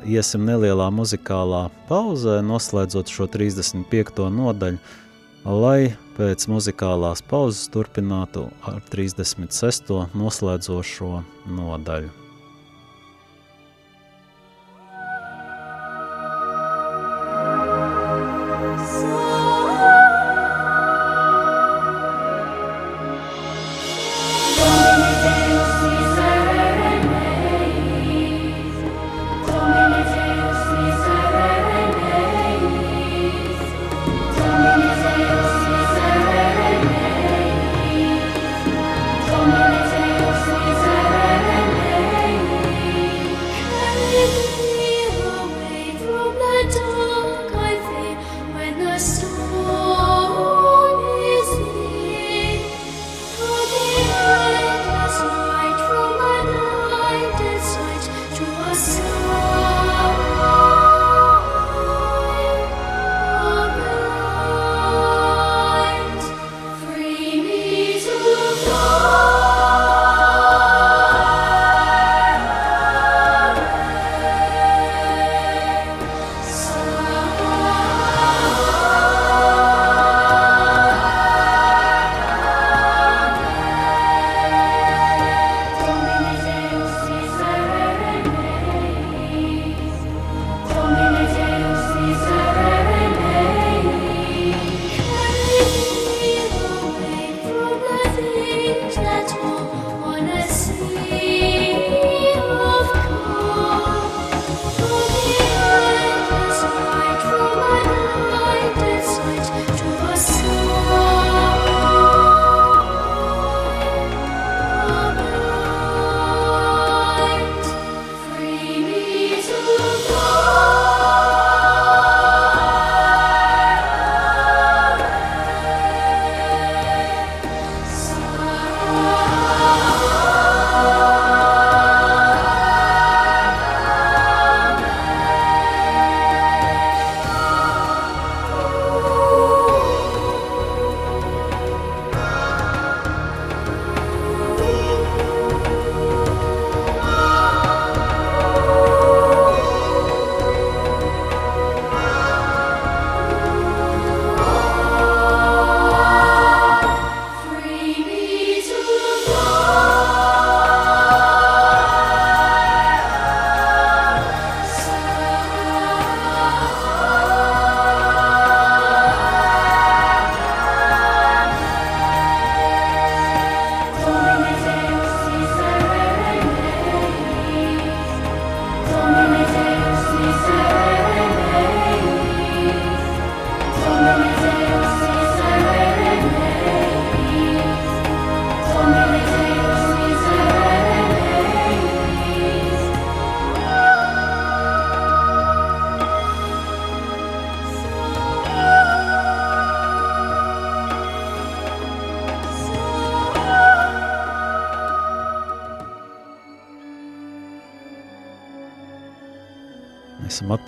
iesim 0.07 0.45
nelielā 0.47 0.91
muzikālā 0.95 1.65
pauzē, 1.89 2.39
noslēdzot 2.47 3.11
šo 3.11 3.27
35. 3.27 4.29
nodaļu, 4.31 4.79
lai 5.45 5.93
pēc 6.19 6.47
muzikālās 6.53 7.23
pauzes 7.25 7.69
turpinātu 7.73 8.49
ar 8.69 8.81
36. 8.93 9.95
noslēdzošo 10.13 11.13
nodaļu. 11.57 12.30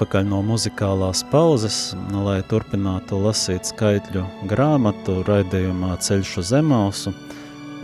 Atpakaļ 0.03 0.25
no 0.27 0.41
muzikālās 0.43 1.21
pauzes, 1.31 1.77
lai 2.11 2.41
turpinātu 2.51 3.21
lasīt 3.23 3.69
skaitļu 3.71 4.25
grāmatu 4.51 5.21
raidījumā 5.29 5.95
Ceļš 6.03 6.33
uz 6.43 6.49
Emausu, 6.59 7.13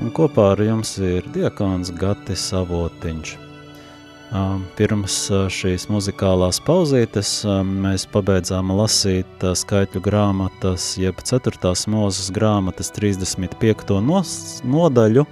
un 0.03 0.11
kopā 0.11 0.49
ar 0.57 0.63
jums 0.65 0.97
ir 0.99 1.29
diakons 1.31 1.93
Gatis 1.95 2.49
Avotiņš. 2.59 3.37
Pirms 4.81 5.21
šīs 5.61 5.87
muzikālās 5.95 6.59
pauzītes 6.67 7.31
mēs 7.87 8.09
pabeidzām 8.11 8.75
lasīt 8.75 9.47
skaitļu 9.63 10.03
grāmatas, 10.03 10.97
jeb 10.99 11.23
4. 11.23 11.77
mūzes 11.95 12.33
grāmatas 12.35 12.91
35. 12.99 13.95
nodaļu, 14.67 15.29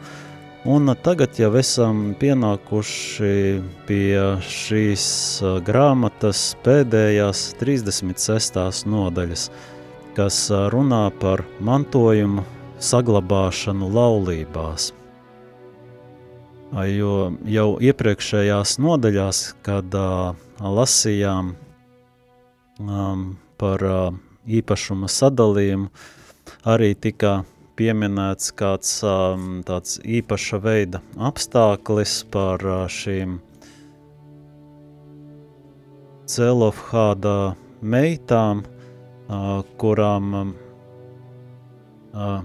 Un 0.67 0.91
tagad 0.99 1.37
jau 1.39 1.53
esam 1.55 1.99
pienākuši 2.19 3.29
pie 3.87 4.23
šīs 4.43 5.05
grāmatas 5.63 6.41
pēdējās 6.65 7.43
36. 7.61 8.89
nodaļas, 8.91 9.45
kas 10.19 10.41
runā 10.75 11.05
par 11.23 11.45
mantojumu 11.63 12.43
saglabāšanu 12.83 13.93
laulībās. 13.95 14.91
Jo 16.99 17.15
jau 17.47 17.69
iepriekšējās 17.79 18.77
nodaļās, 18.83 19.47
kad 19.63 19.95
uh, 19.95 20.35
lasījām 20.59 21.55
um, 22.83 23.29
par 23.55 23.87
uh, 23.87 24.09
īpašuma 24.51 25.07
sadalījumu, 25.07 25.93
arī 26.67 26.97
tika 26.99 27.45
pieminēts 27.77 28.55
kāds 28.57 28.93
um, 29.05 29.61
tāds 29.67 29.99
īpaša 30.01 30.61
veida 30.65 31.03
apstāklis 31.29 32.23
par 32.33 32.65
uh, 32.65 32.85
šīm 32.91 33.39
Celofhāda 36.27 37.55
meitām, 37.87 38.65
uh, 39.31 39.61
kurām 39.79 40.33
um, 40.35 40.55
uh, 42.11 42.41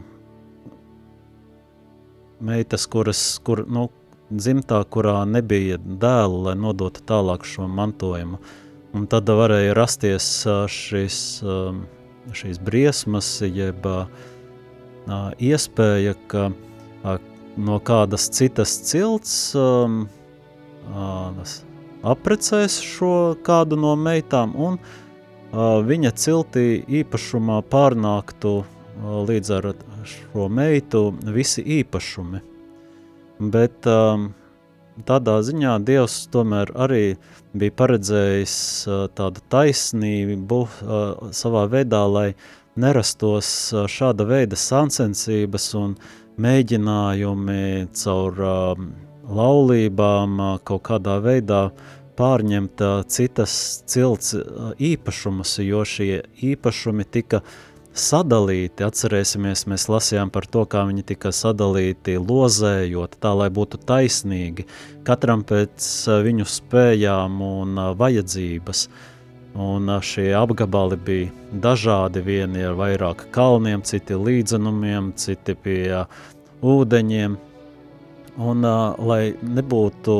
meitas, 2.41 2.85
kuras, 2.85 3.23
kur, 3.43 3.63
nu, 3.65 3.87
dzimtā, 4.29 4.83
kurā 4.93 5.21
nebija 5.25 5.79
dēlu, 5.81 6.43
lai 6.49 6.55
nodotu 6.59 7.01
tālāk 7.07 7.47
šo 7.47 7.65
mantojumu. 7.71 8.37
Un 8.93 9.07
tad 9.09 9.29
varēja 9.31 9.73
rasties 9.77 10.27
uh, 10.45 10.65
šis, 10.69 11.17
um, 11.41 11.85
šīs 12.35 12.59
briesmas, 12.61 13.33
jeb 13.41 13.87
uh, 13.87 14.05
iespēja, 15.07 16.15
ka 16.27 16.49
no 17.57 17.79
kādas 17.83 18.29
citas 18.31 18.73
cilts 18.87 19.53
um, 19.59 20.05
aprecēs 22.01 22.79
šo 22.81 23.35
kādu 23.45 23.79
no 23.79 23.95
meitām 23.99 24.53
un 24.55 24.77
viņa 25.51 26.13
ciltī 26.15 26.83
īpašumā 27.01 27.61
pārnāktu 27.71 28.61
līdz 29.01 29.51
ar 29.57 29.71
šo 30.07 30.47
meitu 30.49 31.09
visi 31.33 31.63
īpašumi. 31.81 32.39
Bet 33.51 33.87
um, 33.89 34.29
tādā 35.05 35.39
ziņā 35.43 35.79
Dievs 35.83 36.27
tomēr 36.31 36.71
arī 36.77 37.17
bija 37.57 37.73
paredzējis 37.81 38.55
tādu 39.17 39.41
taisnību 39.49 40.61
savā 41.35 41.65
veidā, 41.73 42.03
lai 42.05 42.27
uh, 42.31 42.60
nerastos 42.79 43.47
šāda 43.91 44.25
veida 44.27 44.57
sacensības 44.59 45.71
un 45.79 45.95
mēģinājumi 46.41 47.89
caur 47.97 48.37
uh, 48.45 48.85
laulībām 49.27 50.39
uh, 50.39 50.53
kaut 50.63 50.85
kādā 50.87 51.17
veidā 51.23 51.65
pārņemt 52.19 52.83
uh, 52.85 53.01
citas 53.07 53.53
cilts 53.89 54.35
īpašumus, 54.79 55.57
jo 55.65 55.83
šie 55.87 56.23
īpašumi 56.51 57.05
tika 57.11 57.41
sadalīti. 57.91 58.85
Atcerēsimies, 58.87 59.65
mēs 59.67 59.89
lasījām 59.91 60.31
par 60.31 60.47
to, 60.47 60.63
kā 60.63 60.85
viņi 60.87 61.03
tika 61.11 61.33
sadalīti 61.35 62.15
lozējot, 62.21 63.19
tā 63.19 63.35
lai 63.35 63.49
būtu 63.51 63.81
taisnīgi, 63.83 64.67
katram 65.07 65.43
pēc 65.43 65.87
viņu 66.23 66.47
spējām 66.47 67.41
un 67.51 67.81
vajadzības. 67.99 68.87
Uh, 68.87 69.07
Un 69.55 69.89
šie 70.01 70.31
apgabali 70.35 70.95
bija 70.95 71.31
dažādi. 71.51 72.21
Vieni 72.23 72.63
ar 72.63 72.77
vairāk 72.79 73.25
kalniem, 73.35 73.83
citi 73.83 74.15
līdzenumiem, 74.15 75.11
citi 75.19 75.55
pie 75.55 76.05
ūdeņiem. 76.63 77.35
Un, 78.39 78.63
lai 78.63 79.33
nebūtu 79.43 80.15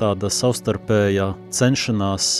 tāda 0.00 0.30
savstarpējā 0.32 1.28
cenšanās 1.52 2.30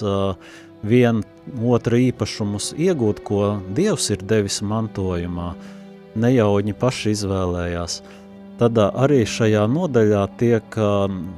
vienu 0.85 1.23
otru 1.69 2.01
īpašumus 2.09 2.73
iegūt, 2.81 3.21
ko 3.29 3.59
Dievs 3.77 4.09
ir 4.15 4.25
devis 4.25 4.63
mantojumā, 4.65 5.53
ne 6.17 6.33
jau 6.33 6.55
viņi 6.57 6.77
paši 6.81 7.13
izvēlējās. 7.13 8.01
Tad 8.57 8.79
arī 8.81 9.25
šajā 9.29 9.67
nodaļā 9.69 10.25
tiek 10.41 10.79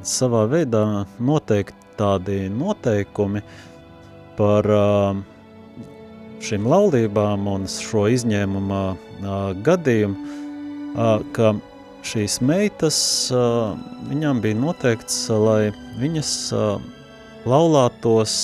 savā 0.07 0.47
veidā 0.53 0.85
noteikti 1.19 1.97
tādi 1.97 2.43
noteikumi, 2.53 3.41
uh, 3.41 3.76
par 4.39 4.69
šīm 6.47 6.67
laulībām 6.69 7.49
un 7.51 7.65
šo 7.71 8.07
izņēmuma 8.13 8.83
gadījumu, 9.67 10.37
ka 11.37 11.55
šīs 12.07 12.39
meitas, 12.45 12.99
viņām 14.11 14.41
bija 14.45 14.59
noteikts, 14.61 15.17
lai 15.33 15.73
viņas 15.99 16.31
laulātos 17.47 18.37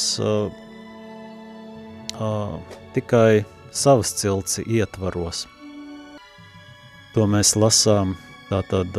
tikai 2.97 3.45
savas 3.72 4.12
cilci 4.18 4.64
ietvaros. 4.68 5.47
To 7.14 7.28
mēs 7.28 7.55
lasām 7.57 8.16
tātad 8.49 8.97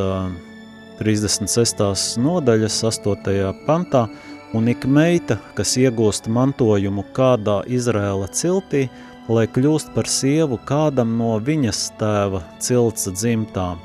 36. 1.02 2.18
nodaļas 2.22 2.78
8. 2.89 3.54
pantā, 3.68 4.06
un 4.54 4.68
ik 4.70 4.86
meita, 4.86 5.39
kas 5.58 5.74
iegūst 5.82 6.30
mantojumu 6.30 7.04
kādā 7.16 7.64
Izrēla 7.66 8.30
ciltī, 8.38 8.86
lai 9.28 9.47
kļūst 9.47 9.93
par 9.95 10.10
sievu 10.10 10.60
kādam 10.68 11.16
no 11.18 11.38
viņas 11.39 11.82
tēva 11.99 12.43
cilts 12.62 13.08
dzimtām, 13.10 13.82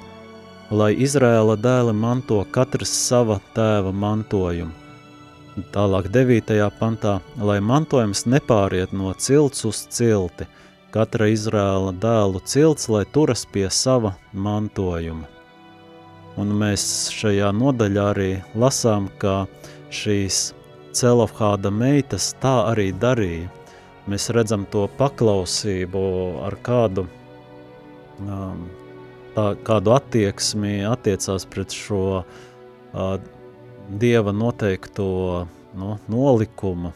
lai 0.71 0.93
Izrēla 1.07 1.57
dēli 1.57 1.95
manto 1.97 2.43
katrs 2.53 2.93
sava 3.07 3.39
tēva 3.57 3.95
mantojumu. 3.95 4.75
Tālāk 5.75 6.07
9. 6.15 6.59
pantā, 6.79 7.17
lai 7.43 7.59
mantojums 7.59 8.27
nepāriet 8.31 8.93
no 8.95 9.11
cilts 9.19 9.65
uz 9.67 9.81
cilti, 9.91 10.47
katra 10.95 11.27
Izrēla 11.33 11.97
dēlu 11.99 12.45
cilts, 12.45 12.87
lai 12.93 13.03
turas 13.11 13.43
pie 13.49 13.67
sava 13.71 14.15
mantojuma. 14.33 15.27
Un 16.39 16.55
mēs 16.61 16.85
šajā 17.11 17.51
nodaļā 17.57 18.07
arī 18.13 18.31
lasām, 18.55 19.09
ka 19.19 19.49
šīs 19.91 20.53
Celofhāda 20.97 21.71
meitas 21.75 22.33
tā 22.41 22.55
arī 22.71 22.91
darīja. 22.97 23.49
Mēs 24.09 24.31
redzam 24.33 24.65
to 24.73 24.87
paklausību, 24.97 26.01
ar 26.49 26.57
kādu, 26.65 27.05
um, 28.25 28.63
tā, 29.35 29.51
kādu 29.67 29.93
attieksmi 29.93 30.81
attiecās 30.89 31.45
pret 31.53 31.77
šo 31.77 32.23
uh, 32.23 33.19
dieva 34.01 34.33
noteikto 34.33 35.11
no, 35.77 35.99
nolikumu, 36.09 36.95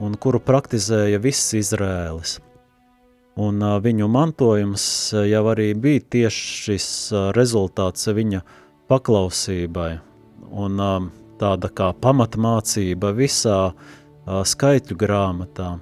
un 0.00 0.16
kuru 0.16 0.40
praktizēja 0.40 1.20
viss 1.20 1.52
Izrēlis. 1.60 2.38
Un 3.40 3.60
uh, 3.60 3.76
viņu 3.84 4.08
mantojums 4.08 4.84
jau 5.28 5.44
arī 5.52 5.74
bija 5.76 6.08
tieši 6.16 6.60
šis 6.64 6.90
uh, 7.12 7.30
rezultāts 7.36 8.08
viņa 8.08 8.40
paklausībai. 8.88 9.92
Un, 10.50 10.80
uh, 10.80 11.10
tāda 11.40 11.70
kā 11.72 11.90
pamatmācība 11.96 13.14
visā 13.16 13.72
skaitļu 14.26 14.96
grāmatā. 15.00 15.78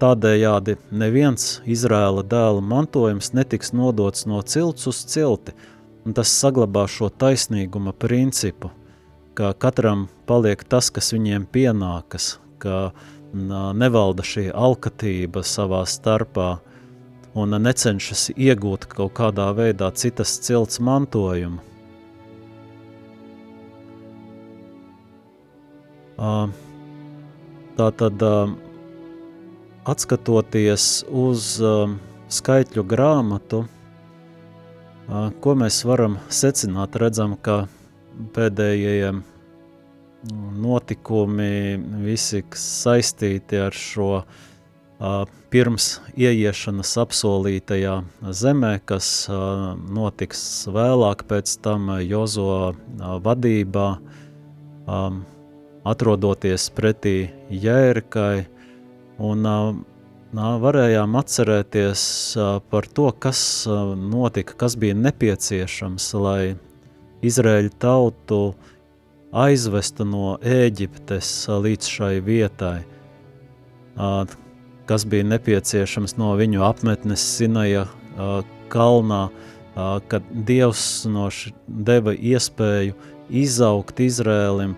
Tādējādi 0.00 0.78
neviens 0.96 1.58
Izrēla 1.68 2.22
dēla 2.24 2.62
mantojums 2.64 3.34
netiks 3.36 3.74
nodots 3.76 4.24
no 4.30 4.40
cilts 4.40 4.88
uz 4.88 5.02
cilti, 5.04 5.52
un 6.06 6.16
tas 6.16 6.32
saglabā 6.32 6.86
šo 6.88 7.10
taisnīguma 7.12 7.92
principu, 7.92 8.70
ka 9.36 9.52
katram 9.52 10.06
paliek 10.30 10.64
tas, 10.64 10.88
kas 10.88 11.12
viņiem 11.12 11.44
pienākas, 11.52 12.38
ka 12.62 12.92
nevalda 13.76 14.24
šī 14.26 14.48
alkatība 14.56 15.44
savā 15.46 15.84
starpā 15.86 16.54
un 17.36 17.54
necenšas 17.62 18.30
iegūt 18.34 18.88
kaut 18.90 19.12
kādā 19.20 19.50
veidā 19.54 19.92
citas 19.94 20.32
cilts 20.42 20.80
mantojumu. 20.80 21.69
Tā 26.20 27.86
tad, 27.96 28.24
atskatoties 29.88 30.86
uz 31.08 31.54
skaitļu 32.30 32.84
grāmatu, 32.84 33.62
ko 35.40 35.54
mēs 35.56 35.80
varam 35.88 36.18
secināt, 36.28 36.98
redzam, 37.00 37.38
ka 37.40 37.64
pēdējiem 38.36 39.24
notikumi, 40.60 41.80
visi 42.04 42.44
saistīti 42.52 43.64
ar 43.64 43.72
šo 43.72 44.12
pirms 45.50 45.88
ieiešanas 46.20 46.92
apsolītajā 47.00 47.96
zemē, 48.44 48.74
kas 48.84 49.08
notiks 49.88 50.42
vēlāk 50.68 51.24
pēc 51.32 51.56
tam 51.64 51.88
Jozo 52.04 52.74
vadībā, 53.24 53.88
atrodoties 55.88 56.68
pretī 56.76 57.30
Jērikai, 57.50 58.44
un 59.20 59.46
uh, 59.46 59.70
varējām 60.32 61.16
atcerēties 61.18 62.02
par 62.70 62.86
to, 62.86 63.10
kas 63.18 63.66
notika, 63.96 64.54
kas 64.54 64.76
bija 64.78 64.94
nepieciešams, 64.94 66.12
lai 66.14 66.54
Izraēļu 67.26 67.72
tautu 67.82 68.54
aizvestu 69.32 70.06
no 70.06 70.36
Ēģiptes 70.42 71.48
līdz 71.50 71.90
šai 71.90 72.20
vietai, 72.22 72.84
kas 74.86 75.04
bija 75.06 75.26
nepieciešams 75.26 76.16
no 76.18 76.34
viņu 76.38 76.62
apmetnes 76.66 77.20
Sinaja 77.36 77.86
kalnā, 78.70 79.28
kad 80.08 80.22
Dievs 80.30 81.04
no 81.10 81.28
deva 81.66 82.14
iespēju 82.14 82.94
izaugt 83.30 84.00
Izrēlim 84.02 84.74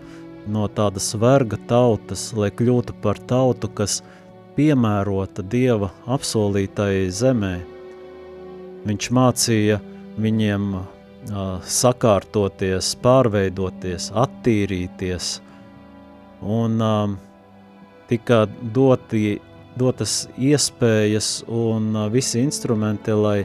no 0.47 0.67
tādas 0.69 1.13
verga 1.19 1.59
tautas, 1.69 2.31
lai 2.37 2.51
kļūtu 2.51 2.97
par 3.03 3.21
tautu, 3.31 3.69
kas 3.69 4.01
piemērota 4.57 5.43
Dieva 5.43 5.91
apsolītai 6.11 7.09
zemē. 7.15 7.55
Viņš 8.87 9.09
mācīja 9.15 9.79
viņiem 10.21 10.73
uh, 10.75 10.83
sakārtoties, 11.63 12.95
pārveidoties, 13.05 14.11
attīrīties, 14.19 15.37
un 16.43 16.83
uh, 16.83 17.15
tika 18.11 18.45
doti, 18.75 19.39
dotas 19.79 20.25
iespējas 20.37 21.45
un 21.49 21.93
uh, 21.95 22.09
visi 22.13 22.43
instrumenti, 22.43 23.15
lai 23.15 23.39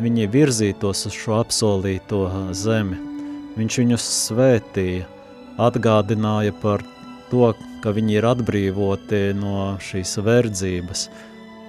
viņi 0.00 0.30
virzītos 0.30 1.04
uz 1.10 1.18
šo 1.18 1.40
apsolīto 1.42 2.24
zemi. 2.54 3.00
Viņš 3.54 3.76
viņus 3.82 4.06
svētīja, 4.28 5.04
atgādināja 5.60 6.54
par 6.62 6.82
to, 7.30 7.52
ka 7.82 7.92
viņi 7.94 8.18
ir 8.18 8.26
atbrīvoti 8.28 9.22
no 9.38 9.74
šīs 9.82 10.16
verdzības, 10.24 11.08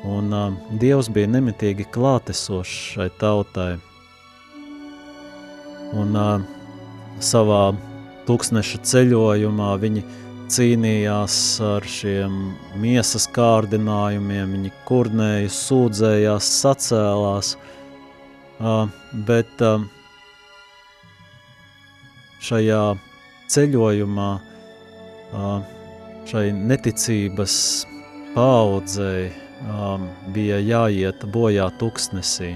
un 0.07 0.33
uh, 0.33 0.53
Dievs 0.81 1.09
bija 1.13 1.29
nemitīgi 1.33 1.87
klātesošs 1.93 2.75
šai 2.95 3.09
tautai. 3.19 3.75
Un 5.95 6.15
uh, 6.17 6.45
savā 7.23 7.63
tūkstneša 8.27 8.81
ceļojumā 8.89 9.73
viņi 9.81 10.05
cīnījās 10.51 11.37
ar 11.65 11.85
šiem 11.89 12.37
miesas 12.81 13.25
kārdinājumiem, 13.33 14.53
viņi 14.57 14.71
kurnēja, 14.85 15.49
sūdzējās, 15.53 16.51
sacēlās, 16.61 17.55
uh, 18.61 18.85
bet 19.27 19.65
uh, 19.65 19.83
šajā 22.45 22.85
ceļojumā 23.51 24.29
šai 26.29 26.45
neticības 26.55 27.55
paudzei 28.35 29.29
bija 30.35 30.57
jāiet 30.61 31.25
bojā 31.31 31.67
tuksnesī. 31.79 32.55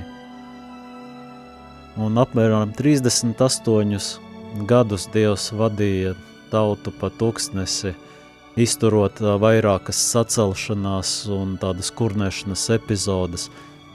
Un 2.00 2.20
apmēram 2.22 2.74
38 2.78 4.66
gadus 4.70 5.08
Dievs 5.14 5.50
vadīja 5.52 6.16
tautu 6.52 6.94
pa 6.96 7.10
tuksnesi, 7.10 7.94
izturot 8.60 9.20
vairākas 9.20 10.00
sacelšanās 10.14 11.14
un 11.34 11.58
tādas 11.62 11.92
kurnēšanas 11.96 12.66
epizodes, 12.76 13.50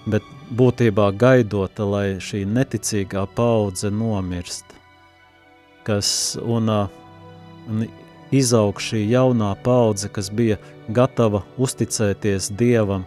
bet 0.07 0.27
būtībā 0.53 1.11
gaidot, 1.19 1.79
lai 1.81 2.21
šī 2.21 2.45
neticīgā 2.49 3.27
paudze 3.35 3.91
nomirst. 3.91 4.84
Kas, 5.85 6.09
un, 6.41 6.71
un 7.69 7.85
izaug 8.35 8.81
šī 8.81 9.05
jaunā 9.11 9.53
paudze, 9.65 10.09
kas 10.09 10.31
bija 10.33 10.59
gatava 10.89 11.43
uzticēties 11.61 12.51
Dievam 12.59 13.05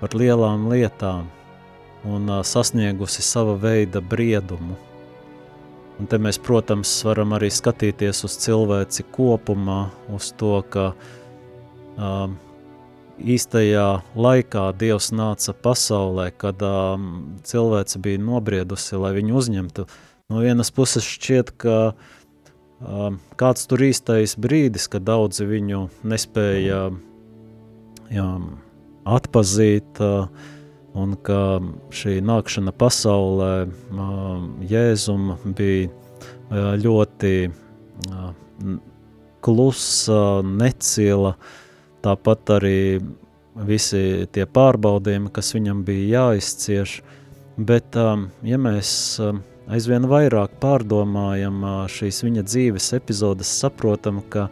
par 0.00 0.14
lielām 0.14 0.68
lietām 0.70 1.28
un 2.06 2.30
sasniegusi 2.46 3.24
sava 3.26 3.56
veida 3.58 4.00
briedumu. 4.00 4.76
Un 5.98 6.06
te 6.06 6.18
mēs, 6.22 6.38
protams, 6.38 6.92
varam 7.02 7.34
arī 7.34 7.48
skatīties 7.50 8.22
uz 8.28 8.36
cilvēci 8.44 9.08
kopumā, 9.10 9.88
uz 10.14 10.28
to, 10.38 10.60
ka 10.70 10.92
um, 11.98 12.36
īstajā 13.18 13.86
laikā 14.14 14.68
Dievs 14.78 15.10
nāca 15.10 15.56
pasaulē, 15.58 16.28
kad 16.38 16.62
um, 16.62 17.40
cilvēce 17.42 17.98
bija 18.04 18.22
nobriedusi, 18.22 18.94
lai 18.94 19.10
viņu 19.18 19.34
uzņemtu. 19.42 19.88
No 20.30 20.44
vienas 20.44 20.70
puses 20.70 21.08
šķiet, 21.08 21.50
ka 21.58 21.80
uh, 21.88 22.14
kāds 23.38 23.66
tur 23.66 23.82
īstais 23.82 24.36
brīdis, 24.38 24.86
kad 24.90 25.06
daudzi 25.06 25.46
viņu 25.48 25.88
nespēja 26.06 26.82
jā, 28.14 28.28
atpazīt, 29.08 30.02
un 30.98 31.14
ka 31.26 31.40
šī 31.94 32.18
nākšana 32.24 32.74
pasaulē 32.78 33.52
Jēzum 34.70 35.32
bija 35.58 35.90
ļoti 36.82 37.34
klusa, 39.44 40.22
necila, 40.42 41.34
tāpat 42.02 42.54
arī 42.58 42.80
visi 43.68 44.26
tie 44.32 44.46
pārbaudījumi, 44.46 45.32
kas 45.34 45.54
viņam 45.56 45.82
bija 45.86 46.28
jāizcieš, 46.30 47.00
bet 47.58 47.98
ja 47.98 48.58
mēs 48.62 48.90
aizvien 49.72 50.08
vairāk 50.08 50.56
pārdomājam 50.62 51.62
šīs 51.92 52.22
viņa 52.24 52.44
dzīves 52.48 52.92
epizodes, 52.96 53.50
saprotam, 53.60 54.22
ka 54.32 54.48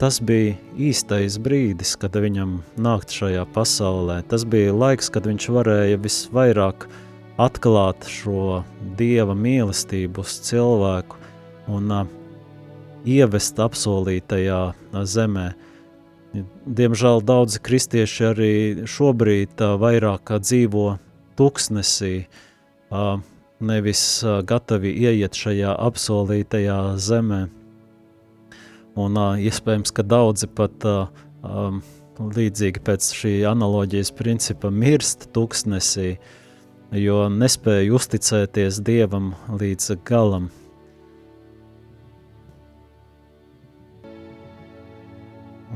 tas 0.00 0.18
bija 0.20 0.56
īstais 0.76 1.38
brīdis, 1.42 1.94
kad 2.00 2.16
viņam 2.20 2.60
nākt 2.80 3.14
šajā 3.16 3.46
pasaulē. 3.54 4.20
Tas 4.28 4.44
bija 4.48 4.74
laiks, 4.76 5.10
kad 5.12 5.28
viņš 5.28 5.48
varēja 5.56 6.00
visvairāk 6.00 6.88
atklāt 7.40 8.08
šo 8.08 8.62
dieva 8.96 9.36
mīlestību 9.36 10.24
uz 10.24 10.38
cilvēku 10.48 11.20
un 11.72 11.92
uh, 11.92 12.08
ievest 13.06 13.60
apsolītajā 13.60 14.60
zemē. 15.04 15.46
Diemžēl 16.66 17.22
daudzi 17.24 17.60
kristieši 17.64 18.26
arī 18.30 18.52
šobrīd 18.88 19.60
uh, 19.60 19.76
vairāk 19.80 20.32
dzīvo 20.42 20.88
tuksnesī, 21.36 22.14
uh, 22.90 23.20
nevis 23.60 24.00
gatavi 24.46 24.92
ieiet 25.06 25.36
šajā 25.36 25.76
apsolītajā 25.88 26.80
zemē. 27.00 27.46
Un 28.96 29.20
iespējams, 29.44 29.92
ka 29.92 30.04
daudzi 30.06 30.48
pat 30.48 30.84
um, 30.88 31.82
līdzīgi 32.16 32.80
pēc 32.84 33.10
šī 33.16 33.32
analoģijas 33.48 34.12
principa 34.16 34.70
mirst 34.72 35.28
tuksnesī, 35.36 36.16
jo 36.96 37.26
nespēja 37.32 37.92
uzticēties 37.96 38.80
Dievam 38.84 39.34
līdz 39.52 39.98
galam. 40.06 40.48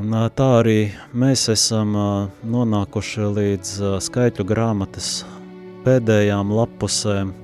Un, 0.00 0.14
tā 0.32 0.46
arī 0.62 0.78
mēs 1.12 1.48
esam 1.52 1.92
nonākuši 2.46 3.26
līdz 3.36 3.72
skaitļu 4.06 4.46
grāmatas 4.48 5.10
pēdējām 5.84 6.54
lapusēm, 6.56 7.34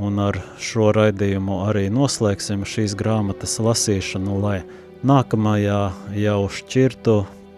Un 0.00 0.16
ar 0.22 0.38
šo 0.56 0.90
raidījumu 0.96 1.58
arī 1.68 1.88
noslēgsim 1.92 2.64
šīs 2.64 2.94
grāmatas 2.96 3.58
lasīšanu, 3.60 4.38
lai 4.40 4.60
nākamajā 5.04 5.80
jau 6.16 6.40
šķirtu 6.48 7.16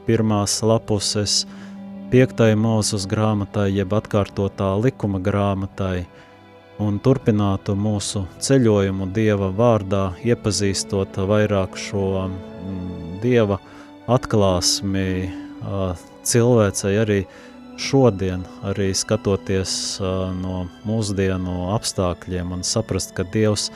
pirmās 0.08 0.56
lapuses 0.66 1.44
piektai 2.10 2.52
mūzus 2.58 3.06
grāmatai, 3.08 3.68
jeb 3.76 3.94
atkārtotā 3.94 4.72
likuma 4.82 5.20
grāmatai, 5.22 6.04
un 6.82 6.98
turpinātu 7.04 7.76
mūsu 7.78 8.24
ceļojumu 8.42 9.06
Dieva 9.14 9.52
vārdā, 9.54 10.02
iepazīstot 10.26 11.22
vairāk 11.30 11.78
šo 11.78 12.08
mm, 12.26 13.20
Dieva 13.22 13.60
atklāsmi 14.10 15.06
cilvēcei 16.26 16.96
arī 16.98 17.20
šodien, 17.82 18.44
arī 18.66 18.92
skatoties 18.94 19.74
uh, 20.00 20.30
no 20.36 20.66
mūsdienu 20.88 21.72
apstākļiem 21.74 22.54
un 22.54 22.64
saprast, 22.66 23.14
ka 23.16 23.26
Dievs 23.34 23.70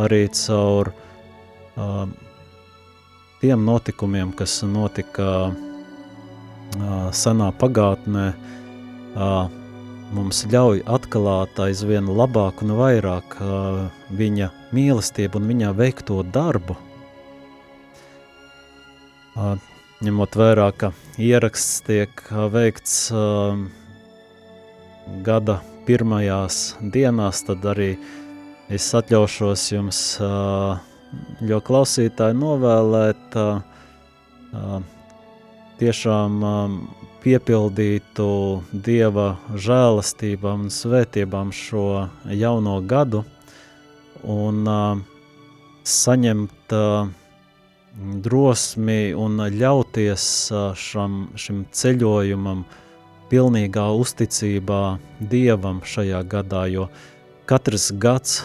arī 0.00 0.26
caur 0.36 0.92
uh, 0.92 2.04
tiem 3.40 3.64
notikumiem, 3.64 4.34
kas 4.36 4.60
notika 4.68 5.30
uh, 5.48 5.64
senā 7.12 7.52
pagātnē, 7.60 8.32
mums 10.16 10.42
ļauj 10.52 10.82
atklāt 10.92 11.60
aizvien 11.62 12.08
labāk 12.18 12.60
un 12.64 12.74
vairāk 12.76 13.38
viņa 14.18 14.50
mīlestību 14.76 15.40
un 15.40 15.48
viņa 15.52 15.72
veikto 15.78 16.20
darbu. 16.34 16.76
Ņemot 20.04 20.36
vērā, 20.36 20.66
ka 20.76 20.90
ieraksts 21.16 21.80
tiek 21.86 22.20
veikts 22.52 22.96
gada 25.24 25.60
pirmajās 25.86 26.76
dienās, 26.92 27.40
tad 27.46 27.64
arī 27.70 27.94
es 28.68 28.88
atļaušos 28.98 29.64
jums, 29.72 30.00
jo 31.48 31.60
klausītāji 31.68 32.36
novēlēt 32.36 33.38
tiešām 35.80 36.44
piepildītu 37.24 38.28
Dieva 38.86 39.28
žēlastībām 39.54 40.66
un 40.66 40.74
svētībām 40.74 41.54
šo 41.56 41.86
jauno 42.36 42.80
gadu 42.84 43.24
un 44.22 44.66
saņemt 45.86 46.76
drosmi 47.96 49.14
un 49.16 49.40
ļauties 49.52 50.26
šam, 50.76 51.14
šim 51.38 51.64
ceļojumam 51.72 52.64
pilnīgā 53.30 53.86
uzticībā 53.96 54.98
Dievam 55.30 55.80
šajā 55.84 56.20
gadā, 56.28 56.66
jo 56.70 56.88
katrs 57.48 57.90
gads, 58.02 58.42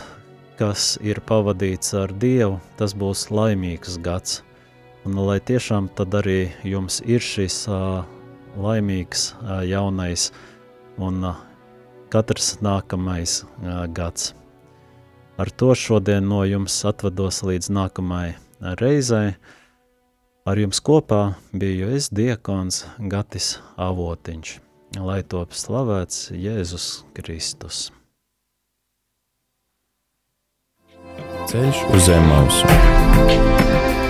kas 0.59 0.95
ir 1.03 1.19
pavadīts 1.27 1.93
ar 1.97 2.13
Dievu, 2.13 2.59
tas 2.79 2.95
būs 2.95 3.27
laimīgs 3.33 3.99
gads. 4.05 4.41
Un 5.05 5.17
lai 5.17 5.39
tiešām 5.41 5.89
tad 5.97 6.13
arī 6.13 6.51
jums 6.63 7.01
ir 7.09 7.23
šis 7.25 7.63
uh, 7.67 8.03
laimīgs 8.61 9.31
uh, 9.33 9.63
jaunais 9.65 10.29
un 11.01 11.25
uh, 11.25 11.41
katrs 12.13 12.59
nākamais 12.61 13.41
uh, 13.41 13.87
gads. 13.89 14.35
Ar 15.41 15.49
to 15.49 15.73
šodien 15.73 16.29
no 16.29 16.43
jums 16.45 16.75
atvados 16.85 17.41
līdz 17.41 17.71
nākamajai 17.73 18.37
reizei. 18.81 19.35
Ar 20.45 20.57
jums 20.57 20.81
kopā 20.81 21.35
biju 21.53 21.91
es 21.95 22.09
diekons 22.09 22.83
Gatis 23.11 23.59
Avotiņš. 23.77 24.57
Lai 24.99 25.21
top 25.23 25.53
slavēts 25.55 26.31
Jēzus 26.35 27.05
Kristus. 27.15 27.89
Ceļš 31.51 31.85
uz 31.93 32.05
zemes 32.09 32.29
mausu. 32.31 34.00